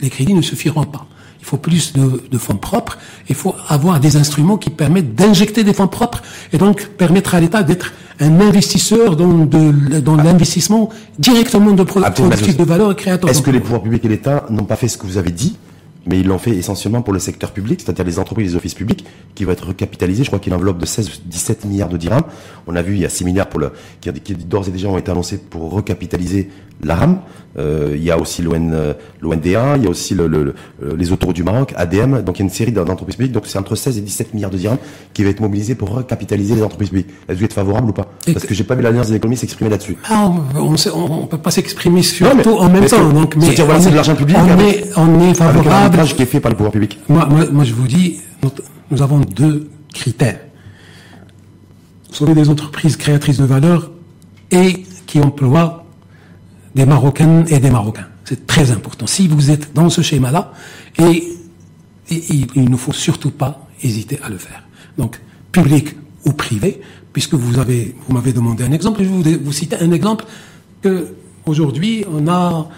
[0.00, 1.06] les crédits ne suffiront pas.
[1.38, 2.96] Il faut plus de, de fonds propres.
[3.28, 7.40] Il faut avoir des instruments qui permettent d'injecter des fonds propres et donc permettre à
[7.40, 7.92] l'État d'être
[8.22, 12.30] un investisseur dans, de, dans l'investissement directement de pro- Absolument.
[12.30, 14.88] productifs de valeur et créateur Est-ce que les pouvoirs publics et l'État n'ont pas fait
[14.88, 15.56] ce que vous avez dit,
[16.06, 18.74] mais ils l'ont fait essentiellement pour le secteur public, c'est-à-dire les entreprises et les offices
[18.74, 19.04] publics,
[19.34, 20.24] qui vont être recapitalisés.
[20.24, 22.24] Je crois qu'il y a une enveloppe de 16, 17 milliards de dirhams.
[22.66, 23.70] On a vu, il y a 6 milliards pour le,
[24.00, 26.50] qui, qui d'ores et déjà ont été annoncés pour recapitaliser
[26.82, 27.18] la RAM.
[27.58, 30.54] Euh, il y a aussi l'ON, euh, l'ONDA, il y a aussi le, le- le-
[30.82, 32.22] euh, les autoroutes du Maroc, ADM.
[32.22, 33.32] Donc il y a une série d'entreprises publiques.
[33.32, 34.78] Donc c'est entre 16 et 17 milliards de dirhams
[35.12, 37.08] qui va être mobilisés pour recapitaliser les entreprises publiques.
[37.28, 38.06] Est-ce que vous êtes favorable ou pas?
[38.26, 39.96] Parce que- que j'ai pas vu l'Alliance des économies s'exprimer là-dessus.
[40.08, 42.96] Ah, on ne peut pas s'exprimer sur Non, mais- tout en même temps.
[43.10, 45.52] c'est- Donc, mais voilà, c'est de l'argent public On avec- est, on est Avec un
[45.52, 46.02] favorable.
[46.16, 46.98] qui est fait par les pouvoirs publics.
[47.08, 48.50] Moi, moi, moi, je vous dis, nous,
[48.90, 50.38] nous avons deux critères.
[52.10, 53.90] Sauver des entreprises créatrices de valeur
[54.50, 55.81] et qui emploient
[56.74, 58.06] des Marocaines et des Marocains.
[58.24, 59.06] C'est très important.
[59.06, 60.52] Si vous êtes dans ce schéma-là,
[60.98, 61.28] et,
[62.10, 64.62] et il, il ne faut surtout pas hésiter à le faire.
[64.96, 65.20] Donc,
[65.50, 66.80] public ou privé,
[67.12, 70.24] puisque vous avez, vous m'avez demandé un exemple, je vais vous, vous citer un exemple
[70.80, 71.14] que
[71.46, 72.68] aujourd'hui, on a,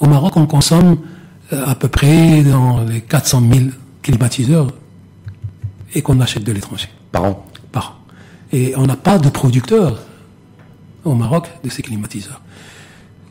[0.00, 0.98] au Maroc, on consomme
[1.52, 3.66] euh, à peu près dans les 400 000
[4.02, 4.68] climatiseurs
[5.94, 7.46] et qu'on achète de l'étranger Par an.
[7.72, 8.12] par an.
[8.52, 10.00] Et on n'a pas de producteurs
[11.04, 12.40] au Maroc de ces climatiseurs.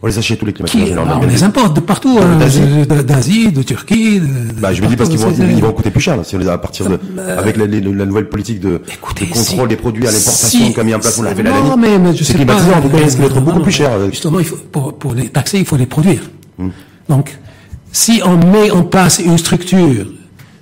[0.06, 0.98] On les achète tous les Qui, climatiseurs.
[0.98, 1.26] bah, généralement.
[1.28, 3.52] on les importe de partout, hein, d'Asie.
[3.52, 4.22] de- Turquie.
[4.60, 6.58] Bah, je me dis parce qu'ils vont, coûter plus cher, si on les a à
[6.60, 7.00] partir de,
[7.40, 10.94] avec la, la- la nouvelle politique de, contrôle si- des produits à l'importation qu'a mis
[10.94, 12.40] en place, on l'a fait la Non, mais, je sais pas.
[12.40, 13.94] climatiseurs, en tout cas, risquent d'être Non, beaucoup plus chers.
[13.94, 14.38] euh, Justement,
[14.72, 16.22] pour, pour les taxer, il faut les produire.
[16.60, 16.70] Hmm.
[17.10, 17.36] Donc,
[17.92, 20.06] si on met en place une structure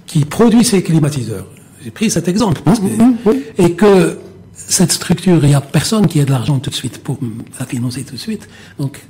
[0.08, 1.48] qui produit ces climatiseurs,
[1.84, 3.16] j'ai pris cet exemple, parce que- Hmm,
[3.58, 4.18] et que
[4.56, 7.18] cette structure, il n'y a personne qui a de l'argent tout de suite pour
[7.60, 8.48] la financer tout de suite.
[8.80, 9.02] Donc,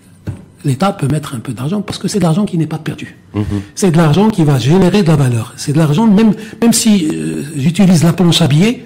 [0.65, 3.17] l'État peut mettre un peu d'argent parce que c'est de l'argent qui n'est pas perdu.
[3.75, 5.53] C'est de l'argent qui va générer de la valeur.
[5.57, 8.85] C'est de l'argent, même, même si euh, j'utilise la planche à billets,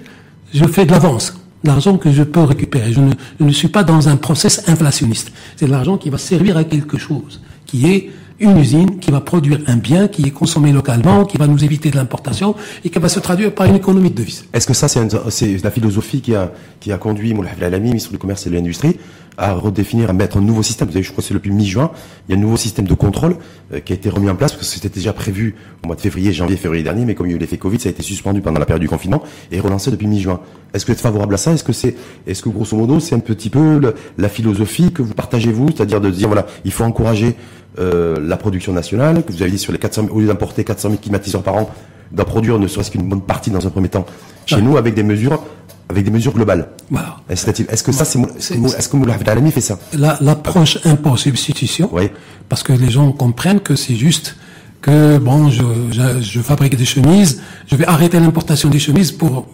[0.54, 1.34] je fais de l'avance.
[1.64, 2.94] L'argent que je peux récupérer.
[2.94, 5.32] Je ne, je ne suis pas dans un process inflationniste.
[5.56, 8.10] C'est de l'argent qui va servir à quelque chose, qui est
[8.40, 11.90] une usine qui va produire un bien qui est consommé localement, qui va nous éviter
[11.90, 14.46] de l'importation et qui va se traduire par une économie de devises.
[14.54, 18.18] Est-ce que ça, c'est, la philosophie qui a, qui a conduit Moulay Alami, ministre du
[18.18, 18.98] Commerce et de l'Industrie,
[19.38, 20.88] à redéfinir, à mettre un nouveau système.
[20.88, 21.92] Vous savez, je crois que c'est depuis mi-juin,
[22.28, 23.36] il y a un nouveau système de contrôle
[23.74, 26.02] euh, qui a été remis en place parce que c'était déjà prévu au mois de
[26.02, 28.02] février, janvier, février dernier, mais comme il y a eu l'effet Covid, ça a été
[28.02, 29.22] suspendu pendant la période du confinement
[29.52, 30.40] et relancé depuis mi-juin.
[30.74, 31.54] Est-ce que vous êtes favorable à ça?
[31.54, 35.02] Est-ce que c'est, est-ce que grosso modo, c'est un petit peu le- la philosophie que
[35.04, 37.36] vous partagez vous, c'est-à-dire de dire voilà, il faut encourager
[37.80, 40.64] euh, la production nationale, que vous avez dit sur les 400 000, au lieu d'importer
[40.64, 41.70] 400 000 climatiseurs par an,
[42.12, 44.06] d'en produire ne serait-ce qu'une bonne partie dans un premier temps
[44.48, 45.44] chez nous avec des mesures,
[45.90, 46.70] avec des mesures globales.
[46.90, 47.18] Voilà.
[47.30, 47.68] Incitatives.
[47.70, 52.10] Est-ce que ça, c'est, C'est- est-ce que Alami fait ça La- L'approche import-substitution, Oui.
[52.50, 54.36] parce que les gens comprennent que c'est juste
[54.82, 59.48] que, bon, je, je, je fabrique des chemises, je vais arrêter l'importation des chemises pour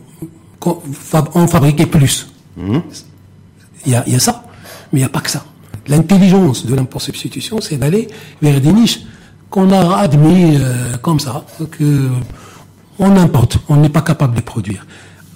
[1.36, 2.27] en fabriquer plus.
[2.57, 4.43] Il y a, il y a ça,
[4.91, 5.43] mais il n'y a pas que ça.
[5.88, 8.07] L'intelligence de l'import-substitution, c'est d'aller
[8.41, 9.01] vers des niches
[9.49, 12.09] qu'on a admis euh, comme ça, que
[12.99, 14.86] on importe, on n'est pas capable de produire.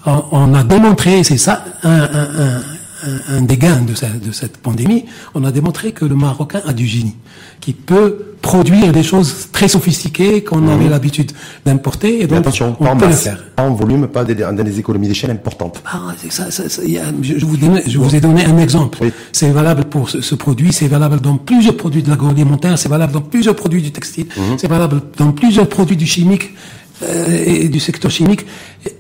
[0.08, 2.00] On, on a démontré, c'est ça, un, un,
[2.46, 2.62] un,
[3.10, 5.06] un- un des gains de, cette- de cette pandémie,
[5.36, 7.16] on a démontré que le Marocain a du génie,
[7.62, 8.10] qui peut
[8.42, 11.32] produire des choses très sophistiquées qu'on avait l'habitude
[11.66, 13.44] d'importer, et Mais attention, on pas en peut le masse, faire.
[13.56, 15.84] pas en volume, pas des, dans des économies d'échelle importantes.
[15.86, 18.46] Ah, ça, ça, ça, il y a- je, je vous donne- je vous ai donné
[18.46, 18.98] un exemple.
[19.02, 19.12] Oui.
[19.34, 23.14] C'est valable pour ce, ce produit, c'est valable dans plusieurs produits de l'agroalimentaire, c'est valable
[23.14, 24.58] dans plusieurs produits du textile, Mhm.
[24.58, 26.56] c'est valable dans plusieurs produits du chimique.
[27.04, 28.46] Euh, et du secteur chimique,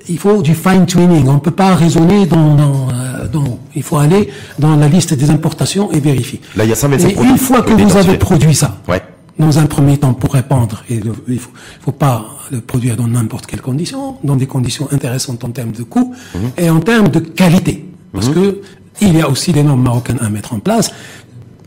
[0.07, 1.27] il faut du fine-tuning.
[1.27, 4.29] On ne peut pas raisonner dans, dans, euh, dans, Il faut aller
[4.59, 6.41] dans la liste des importations et vérifier.
[6.55, 9.01] Là, il y a 125 Et produits une fois que vous avez produit ça, Ouais.
[9.39, 13.07] dans un premier temps pour répandre, et le- il faut, faut pas le produire dans
[13.07, 16.13] n'importe quelle condition, dans des conditions intéressantes en termes de coût
[16.57, 18.61] et en termes de qualité, parce que
[19.01, 20.91] il y a aussi des normes marocaines à mettre en place.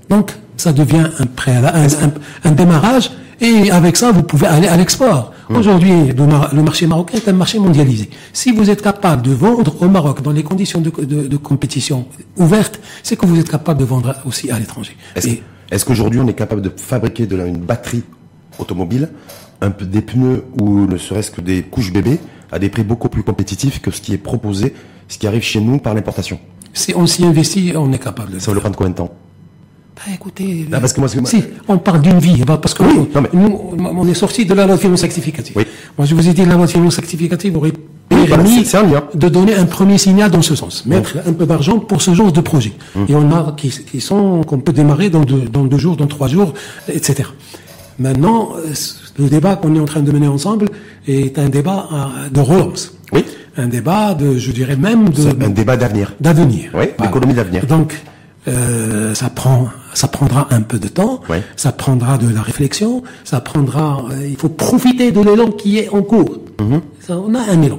[0.09, 2.13] Donc, ça devient un, un-
[2.45, 3.11] un démarrage,
[3.41, 5.33] et avec ça, vous pouvez aller à l'export.
[5.49, 8.09] Aujourd'hui, le, mar- le marché marocain est un marché mondialisé.
[8.33, 12.07] Si vous êtes capable de vendre au Maroc dans les conditions de, de- de compétition
[12.37, 14.97] ouvertes, c'est que vous êtes capable de vendre aussi à l'étranger.
[15.17, 18.03] Est-ce qu'aujourd'hui on est capable de fabriquer de la, une batterie
[18.59, 19.09] automobile,
[19.61, 22.19] un peu des pneus ou ne serait-ce que des couches bébés
[22.53, 24.75] à des prix beaucoup plus compétitifs que ce qui est proposé,
[25.09, 26.39] ce qui arrive chez nous par l'importation?
[26.73, 29.11] Si on s'y investit, on est capable de Ça va le prendre combien de temps?
[30.07, 32.95] Bah, écoutez, Ah, parce que moi, si on parle d'une vie, bah, parce que Oui,
[32.95, 33.61] nous, non, mais- nous,
[34.01, 35.55] on est sorti de la loi de finances rectificative.
[35.57, 35.65] Oui.
[35.99, 37.73] Moi, je vous ai dit, la loi de finances rectificative aurait
[38.11, 38.65] voilà, permis
[39.15, 42.33] de donner un premier signal dans ce sens, mettre un peu d'argent pour ce genre
[42.33, 42.73] de projet.
[42.97, 43.07] Hum.
[43.09, 46.07] Et on a qui, qui sont qu'on peut démarrer dans deux, dans deux jours, dans
[46.07, 46.55] trois jours,
[46.89, 47.29] etc.
[47.99, 48.73] Maintenant, euh,
[49.19, 50.67] le débat qu'on est en train de mener ensemble
[51.07, 52.95] est un débat euh, de relance.
[53.13, 53.25] Oui.
[53.57, 56.15] Un débat de, je dirais même de, un débat d'avenir.
[56.21, 56.71] d'avenir.
[56.75, 57.67] Oui, l'économie d'avenir.
[57.67, 58.01] Donc,
[58.49, 61.21] euh, ça prend, ça prendra un peu de temps.
[61.29, 61.39] Oui.
[61.57, 63.03] Ça prendra de la réflexion.
[63.25, 64.03] Ça prendra.
[64.11, 66.39] euh, il faut profiter de l'élan qui est en cours.
[66.61, 66.81] Mhm.
[67.07, 67.79] Ça, on a un élan.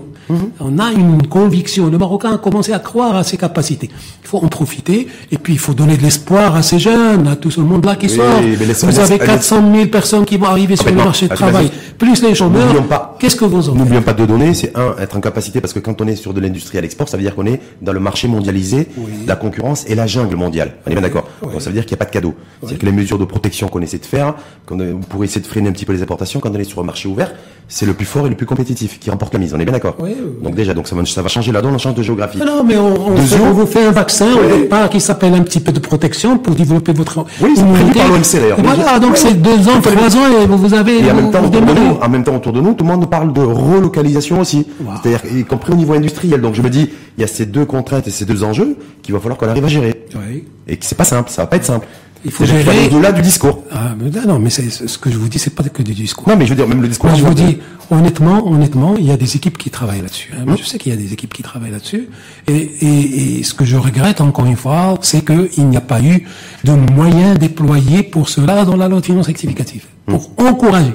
[0.62, 1.90] On a une conviction.
[1.90, 3.90] Le Marocain a commencé à croire à ses capacités.
[4.24, 5.08] Il faut en profiter.
[5.30, 8.06] Et puis, il faut donner de l'espoir à ces jeunes, à tout ce monde-là qui
[8.06, 8.40] Oui, sort.
[8.40, 11.72] Vous avez laissez- 400 000 personnes qui vont arriver sur le marché de Vas-y, travail,
[11.98, 12.82] plus les chômeurs.
[12.88, 15.74] Pas- Qu'est-ce que vous en N'oublions pas de données, c'est un, être en capacité, parce
[15.74, 17.94] que quand on est sur de l'industrie à l'export, ça veut dire qu'on est dans
[17.94, 18.88] le marché mondialisé,
[19.28, 20.72] la concurrence et la jungle mondiale.
[20.88, 22.34] On est bien d'accord Donc ça veut dire qu'il n'y a pas de cadeau.
[22.68, 24.34] C'est que les mesures de protection qu'on essaie de faire,
[24.66, 26.84] qu'on pour essayer de freiner un petit peu les importations, quand on est sur un
[26.84, 27.32] marché ouvert,
[27.68, 29.54] c'est le plus fort et le plus compétitif qui remporte la mise.
[29.54, 29.96] On est bien d'accord.
[30.42, 32.40] Donc déjà, donc ça va, ça va changer la donne, on change de géographie.
[32.40, 33.46] Mais Non, mais on, on, Deux fait- jours.
[33.50, 36.56] on vous fait un vaccin, au départ, qui s'appelle un petit peu de protection pour
[36.56, 38.58] développer votre Oui, c'est prévu par l'OMC, d'ailleurs.
[38.62, 41.00] Voilà, donc c'est deux ans, trois ans, et vous, avez...
[41.00, 42.84] Et en vous- même, temps, autour de nous, en même temps, autour de nous, tout
[42.84, 44.66] le monde parle de relocalisation aussi.
[44.84, 44.94] Wow.
[45.04, 46.42] C'est-à-dire, y compris au niveau industriel.
[46.42, 49.14] Donc je me dis, il y a ces deux contraintes et ces deux enjeux qu'il
[49.14, 50.06] va falloir qu'on arrive à gérer.
[50.16, 50.46] Oui.
[50.68, 51.86] Et que c'est pas simple, ça va pas être simple.
[52.24, 53.64] Il faut gérer- au-delà du discours.
[53.72, 56.30] Ah, mais non, mais c'est, ce que je vous dis, c'est pas que du discours.
[56.30, 57.10] Non, mais je veux dire, même le discours.
[57.10, 57.58] Moi, je vous dis,
[57.90, 60.32] honnêtement, honnêtement, il y a des équipes qui travaillent là-dessus.
[60.38, 60.44] hein.
[60.46, 62.10] Moi, Je sais qu'il y a des équipes qui travaillent là-dessus.
[62.48, 66.00] Et, et, et ce que je regrette, encore une fois, c'est qu'il n'y a pas
[66.00, 66.28] eu
[66.64, 69.86] de moyens déployés pour cela dans la loi de finances rectificative.
[70.08, 70.20] Hum.
[70.20, 70.94] Pour encourager.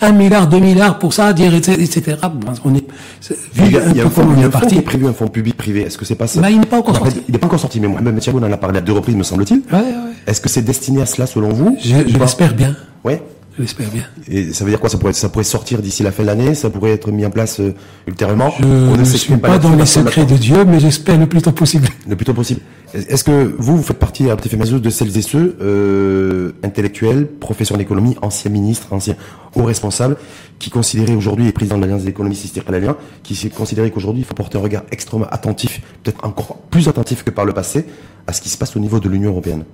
[0.00, 2.16] Un milliard, deux milliards pour ça, dire, etc..
[2.22, 2.84] Bon, On est,
[3.20, 4.48] c'est- Il y a, un il y a peu un fonds, il y a est
[4.48, 5.82] un fonds qui est prévu, un fonds public-privé.
[5.82, 7.22] Est-ce que c'est pas ça Bah, il n'est pas encore sorti.
[7.28, 9.22] Il n'est pas encore sorti, mais Mohamed Thiago en a parlé à deux reprises, me
[9.22, 9.62] semble-t-il.
[9.72, 9.92] Ouais, ouais.
[10.26, 12.76] Est-ce que c'est destiné à cela, selon vous Je, je l'espère bien.
[13.04, 13.22] Ouais.
[13.56, 14.04] Je l'espère bien.
[14.28, 14.90] Et ça veut dire quoi?
[14.90, 16.54] Ça pourrait, ça pourrait sortir d'ici la fin de l'année?
[16.54, 17.72] Ça pourrait être mis en place euh,
[18.06, 18.52] ultérieurement?
[18.60, 21.52] Je On ne suis pas dans les secrets de Dieu, mais j'espère le plus tôt
[21.52, 21.88] possible.
[22.06, 22.60] Le plus tôt possible.
[22.92, 27.26] Est-ce que vous, vous faites partie à Petit Mazeuse de celles et ceux, euh, intellectuels,
[27.26, 29.16] professeurs d'économie, anciens ministres, anciens
[29.54, 30.16] hauts responsables,
[30.58, 34.34] qui considéraient aujourd'hui, et président de l'Alliance des économistes istiralaliens, qui considéraient qu'aujourd'hui, il faut
[34.34, 37.86] porter un regard extrêmement attentif, peut-être encore plus attentif que par le passé,
[38.26, 39.64] à ce qui se passe au niveau de l'Union Européenne?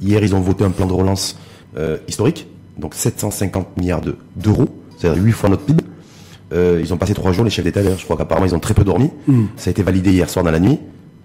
[0.00, 1.38] Hier, ils ont voté un plan de relance
[1.76, 2.48] euh, historique,
[2.78, 5.82] donc 750 milliards de- d'euros, c'est-à-dire 8 fois notre PIB.
[6.52, 8.60] Euh, ils ont passé trois jours, les chefs d'État, d'ailleurs, je crois qu'apparemment ils ont
[8.60, 9.10] très peu dormi.
[9.56, 10.78] Ça a été validé hier soir dans la nuit.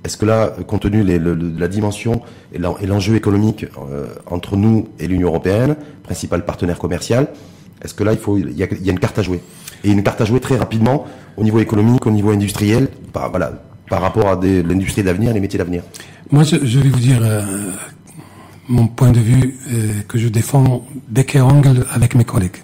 [0.04, 2.22] Est-ce que là, compte tenu les- le- la dimension
[2.54, 7.28] et l'en- et l'enjeu économique euh, entre nous et l'Union européenne, principal partenaire commercial,
[7.82, 9.40] est-ce que là, il faut, il y, a, il y a une carte à jouer?
[9.86, 11.06] Et une carte à jouer très rapidement
[11.38, 15.58] au niveau économique, au niveau industriel, par, voilà, par rapport à l'industrie d'avenir, les métiers
[15.60, 15.84] d'avenir.
[16.32, 17.44] Moi, je, je vais vous dire euh,
[18.68, 20.86] mon point de vue euh, que je défends
[21.36, 22.58] ongle avec mes collègues.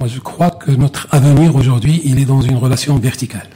[0.00, 3.48] Moi, je crois que notre avenir aujourd'hui, il est dans une relation verticale.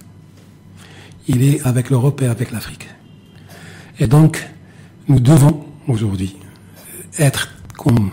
[1.27, 2.87] Il est avec l'Europe et avec l'Afrique.
[3.99, 4.49] Et donc,
[5.09, 6.37] nous devons aujourd'hui
[7.19, 8.11] être, comme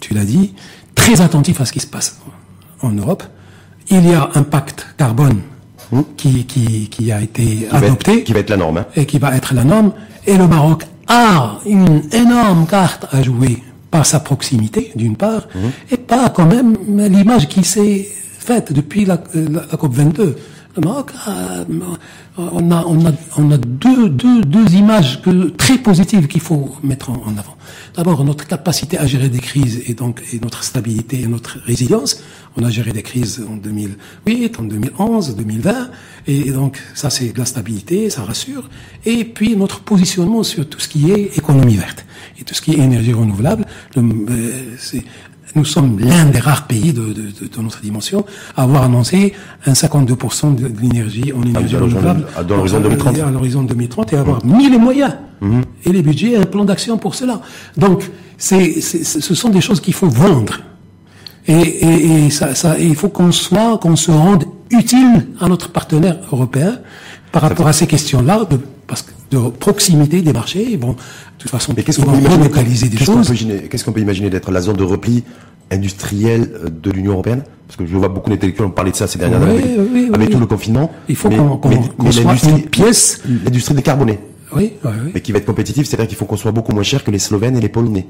[0.00, 0.54] tu l'as dit,
[0.94, 2.20] très attentifs à ce qui se passe
[2.82, 3.24] en Europe.
[3.90, 5.40] Il y a un pacte carbone
[6.18, 8.78] qui, qui, qui a été Qui va, adopté être, qui va être la norme.
[8.78, 8.86] hein.
[8.94, 9.92] et qui va être la norme.
[10.26, 15.48] Et le Maroc a une énorme carte à jouer par sa proximité, d'une part,
[15.90, 16.76] et par quand même
[17.08, 18.06] l'image qui s'est
[18.38, 20.36] faite depuis la, la, la COP 22.
[20.76, 21.64] Le Maroc, a,
[22.36, 26.76] on a, on a, on a deux, deux, deux images que, très positives qu'il faut
[26.84, 27.56] mettre en, en avant.
[27.96, 32.22] D'abord, notre capacité à gérer des crises et donc et notre stabilité et notre résilience.
[32.56, 35.90] On a géré des crises en 2008, en 2011, 2020,
[36.26, 38.68] et donc ça c'est de la stabilité, ça rassure.
[39.04, 42.04] Et puis notre positionnement sur tout ce qui est économie verte
[42.40, 45.04] et tout ce qui est énergie renouvelable, le- euh, c'est
[45.54, 48.24] nous sommes l'un des rares pays de, de, de, notre dimension
[48.56, 49.32] à avoir annoncé
[49.66, 53.18] un 52% de, l'énergie en énergie ah, renouvelable dans l'horizon 2030.
[53.18, 55.62] À l'horizon 2030 et avoir mis les moyens mhm.
[55.84, 57.40] et les budgets et un plan d'action pour cela.
[57.76, 58.04] Donc,
[58.36, 60.60] c'est, ce sont des choses qu'il faut vendre.
[61.48, 65.70] Et, et, et ça, ça, il faut qu'on soit, qu'on se rende utile à notre
[65.70, 66.78] partenaire européen
[67.32, 70.76] par rapport à ces questions-là, de, parce que de proximité des marchés.
[70.76, 70.96] Bon, de
[71.38, 73.32] toute façon, Mais qu'est-ce qu'on peut imaginer, des choses.
[73.70, 75.24] Qu'est-ce qu'on peut imaginer d'être la zone de repli
[75.70, 76.50] industrielle
[76.82, 77.42] de l'Union européenne?
[77.66, 80.38] Parce que je vois beaucoup d'intellectuels parlé de ça ces dernières années, avec, avec tout
[80.38, 80.90] le confinement.
[81.08, 83.22] Il faut qu'on qu soit une pièce.
[83.44, 84.18] L'industrie décarbonée.
[84.54, 87.04] Oui, oui, Mais qui va être compétitive, c'est-à-dire qu'il faut qu'on soit beaucoup moins cher
[87.04, 88.06] que les Slovènes et les Polonais.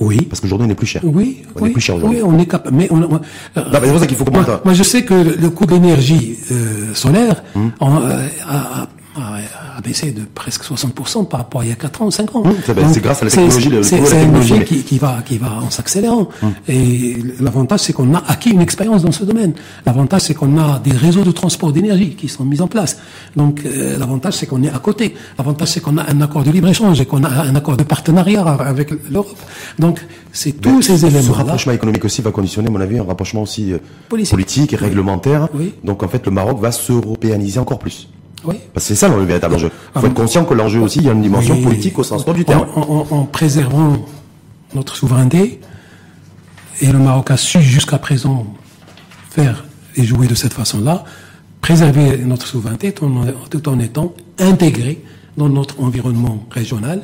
[0.00, 0.22] Oui.
[0.22, 1.02] Parce qu'aujourd'hui, on est plus cher.
[1.04, 1.42] Oui.
[1.56, 2.22] On est plus cher aujourd'hui.
[2.22, 2.76] Oui, on est capable.
[2.76, 3.08] Mais on, non,
[3.54, 5.72] mais c'est pour ça qu'il faut comprendre moi, moi, je sais que le coût de
[5.72, 7.72] l'énergie euh, solaire hum.
[7.82, 8.86] euh, a,
[9.18, 12.42] a baissé de presque 60% par rapport à il y a 4 ans, 5 ans.
[12.44, 12.52] Mmh,
[12.92, 13.70] c'est grâce à la technologie.
[13.82, 16.28] C'est un effet qui, qui, va, qui va en s'accélérant.
[16.42, 16.46] Mmh.
[16.68, 19.52] Et l'avantage, c'est qu'on a acquis une expérience dans ce domaine.
[19.86, 22.98] L'avantage, c'est qu'on a des réseaux de transport d'énergie qui sont mis en place.
[23.36, 25.14] Donc, euh, l'avantage, c'est qu'on est à côté.
[25.36, 28.42] L'avantage, c'est qu'on a un accord de libre-échange et qu'on a un accord de partenariat
[28.44, 29.38] avec l'Europe.
[29.78, 30.00] Donc,
[30.32, 31.22] c'est tous ces éléments.
[31.22, 34.76] Ce rapprochement économique aussi va conditionner, à mon avis, un rapprochement aussi euh, politique, et
[34.76, 35.48] réglementaire.
[35.54, 35.74] Oui.
[35.84, 38.08] Donc, en fait, le Maroc va s'européaniser encore plus.
[38.44, 38.56] Oui.
[38.72, 39.70] Parce que c'est ça le véritable enjeu.
[39.94, 42.22] Il faut être conscient que l'enjeu aussi, il y a une dimension politique au sens
[42.22, 42.66] propre du terme.
[42.76, 43.96] En, préservant
[44.74, 45.60] notre souveraineté,
[46.80, 48.46] et le Maroc a su jusqu'à présent
[49.30, 49.64] faire
[49.96, 51.04] et jouer de cette façon-là,
[51.60, 55.02] préserver notre souveraineté tout en, tout en étant intégré
[55.36, 57.02] dans notre environnement régional,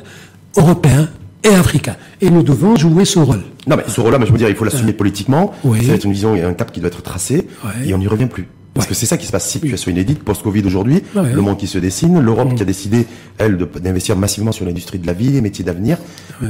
[0.57, 1.09] européen
[1.43, 1.95] et africain.
[2.21, 3.43] Et nous devons jouer ce rôle.
[3.67, 5.53] Non, mais ce rôle-là, je veux dire, il faut l'assumer politiquement.
[5.63, 5.79] Oui.
[5.85, 7.47] C'est une vision et un cap qui doit être tracé,
[7.85, 8.47] et on n'y revient plus.
[8.75, 11.79] Parce que c'est ça qui se passe, situation inédite, post-Covid aujourd'hui, le monde qui se
[11.79, 13.07] dessine, l'Europe qui a décidé,
[13.37, 15.97] elle, d'investir massivement sur l'industrie de la vie, les métiers d'avenir.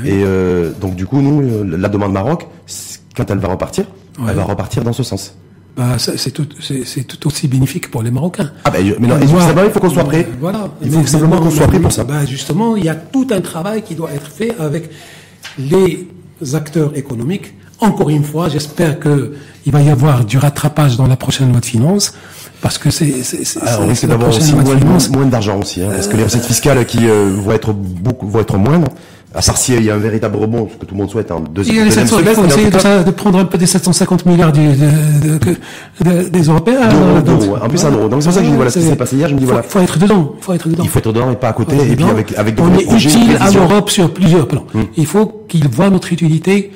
[0.04, 2.48] Et euh, donc du coup, nous, euh, la demande Maroc,
[3.16, 3.86] quand elle va repartir,
[4.28, 5.36] elle va repartir dans ce sens.
[5.78, 8.52] Bah, c'est tout, tout, aussi bénéfique pour les Marocains.
[8.64, 10.28] Ah ben, mais non, il faut qu'on soit prêt.
[10.40, 10.70] Voilà.
[10.82, 12.06] Il faut simplement qu'on soit prêt pour ça.
[12.06, 14.90] Bah, justement, il y a tout un travail qui doit être fait avec
[15.60, 16.08] les
[16.54, 19.34] acteurs économiques encore une fois, j'espère que
[19.66, 22.14] il va y avoir du rattrapage dans la prochaine loi de finances.
[22.62, 23.14] Parce que c'est,
[23.62, 27.08] ah, on risque d'avoir aussi moins, d'argent aussi, hein, parce que les recettes fiscales qui
[27.08, 28.88] euh, vont être beaucoup, vont être moindres.
[29.36, 31.30] À Sarcier, il y a un véritable rebond, ce que tout le monde souhaite.
[31.30, 34.54] Hein, deuxième, il, y a il faut essayer de, prendre un peu des 750 milliards
[34.54, 35.38] du, de,
[36.06, 36.88] de, des Européens.
[37.24, 38.08] D'euros, en plus un euro.
[38.08, 39.40] Donc c'est pour ça que je dis, voilà ce qui s'est passé hier, je me
[39.40, 39.62] dis, voilà.
[39.64, 40.84] Il faut être dedans, faut être dedans.
[40.84, 43.38] Il faut être dedans et pas à côté, et puis avec, avec On est utile
[43.42, 44.66] à l'Europe sur plusieurs plans.
[44.74, 44.84] Hmm.
[44.96, 46.72] Il faut qu'ils voient notre utilité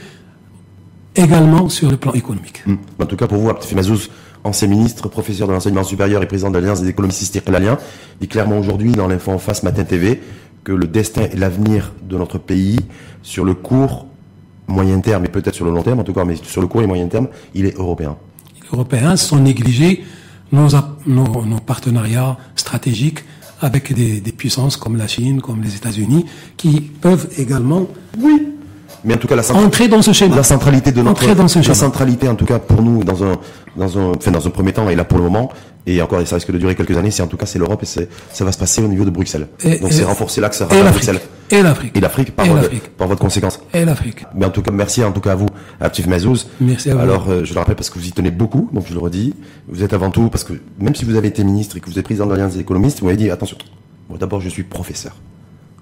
[1.15, 2.63] également sur le plan économique.
[2.65, 2.75] Hmm.
[2.99, 4.09] En tout cas, pour vous, Abdel Mazouz,
[4.43, 7.77] ancien ministre, professeur de l'enseignement supérieur et président de l'Alliance des économistes istiqlaliens,
[8.21, 10.21] dit clairement aujourd'hui dans l'info en face Matin TV
[10.63, 12.79] que le destin et l'avenir de notre pays
[13.21, 14.07] sur le court,
[14.67, 16.81] moyen terme et peut-être sur le long terme, en tout cas, mais sur le court
[16.81, 18.17] et moyen terme, il est européen.
[18.71, 20.03] Européens sans négliger
[20.51, 20.67] nos,
[21.07, 23.23] nos, partenariats stratégiques
[23.61, 27.87] avec des, des, puissances comme la Chine, comme les États-Unis, qui peuvent également
[28.19, 28.48] oui.
[29.03, 30.35] Mais en tout cas, la centralité, dans ce schéma.
[30.35, 33.37] La centralité de notre, dans ce la centralité, en tout cas, pour nous, dans un,
[33.77, 35.49] dans un, enfin, dans un premier temps, et là pour le moment,
[35.85, 37.85] et encore, ça risque de durer quelques années, c'est en tout cas, c'est l'Europe et
[37.85, 39.47] c'est, ça va se passer au niveau de Bruxelles.
[39.81, 41.19] Donc c'est renforcer l'axe à Bruxelles.
[41.51, 41.97] Et l'Afrique.
[41.97, 42.45] Et l'Afrique, par,
[42.97, 43.59] par votre conséquence.
[43.73, 44.23] Et l'Afrique.
[44.35, 45.47] Mais en tout cas, merci en tout cas à vous,
[45.81, 46.47] à Ptif Mazouz.
[46.61, 46.99] Merci à vous.
[47.01, 49.33] Alors, euh, je le rappelle parce que vous y tenez beaucoup, donc je le redis.
[49.67, 51.97] Vous êtes avant tout, parce que même si vous avez été ministre et que vous
[51.97, 53.57] êtes président de l'Alliance des économistes, vous m'avez dit, attention,
[54.09, 55.15] moi d'abord, je suis professeur.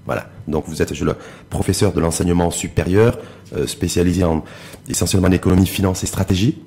[0.07, 0.27] Voilà.
[0.47, 1.15] Donc vous êtes je, le
[1.49, 3.19] professeur de l'enseignement supérieur,
[3.55, 4.43] euh, spécialisé en
[4.89, 6.57] essentiellement en économie, finance et stratégie.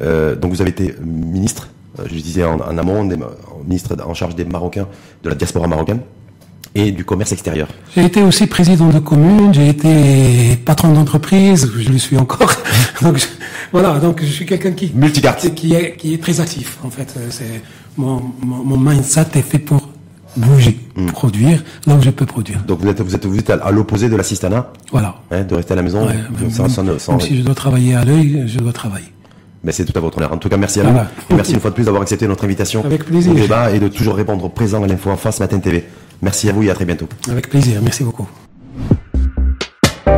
[0.00, 1.68] Euh, donc vous avez été ministre,
[1.98, 3.02] euh, je disais en, en amont,
[3.66, 4.86] ministre en charge des Marocains,
[5.24, 6.00] de la diaspora marocaine
[6.74, 7.68] et du commerce extérieur.
[7.94, 12.52] J'ai été aussi président de commune, j'ai été patron d'entreprise, je le suis encore.
[13.00, 13.26] donc
[13.72, 14.92] voilà, donc je suis quelqu'un qui
[15.54, 17.14] qui est qui est très actif en fait.
[17.30, 17.62] C'est
[17.96, 19.95] mon, mon, mon mindset est fait pour
[20.36, 21.06] bouger, hmm.
[21.06, 22.62] produire là où je peux produire.
[22.66, 25.16] Donc vous êtes, vous êtes, vous êtes à l'opposé de l'assistanat Voilà.
[25.30, 26.06] Hein, de rester à la maison
[26.50, 29.06] sans, sans, si je dois travailler à l'œil, je dois travailler.
[29.64, 30.32] Mais c'est tout à votre honneur.
[30.32, 30.98] En tout cas, merci à vous.
[31.30, 33.32] Et merci une fois de plus d'avoir accepté notre invitation Avec plaisir.
[33.32, 35.84] au débat et de toujours répondre présent à l'info en face Matin TV.
[36.22, 37.08] Merci à vous et à très bientôt.
[37.28, 37.80] Avec plaisir.
[37.82, 38.28] Merci beaucoup.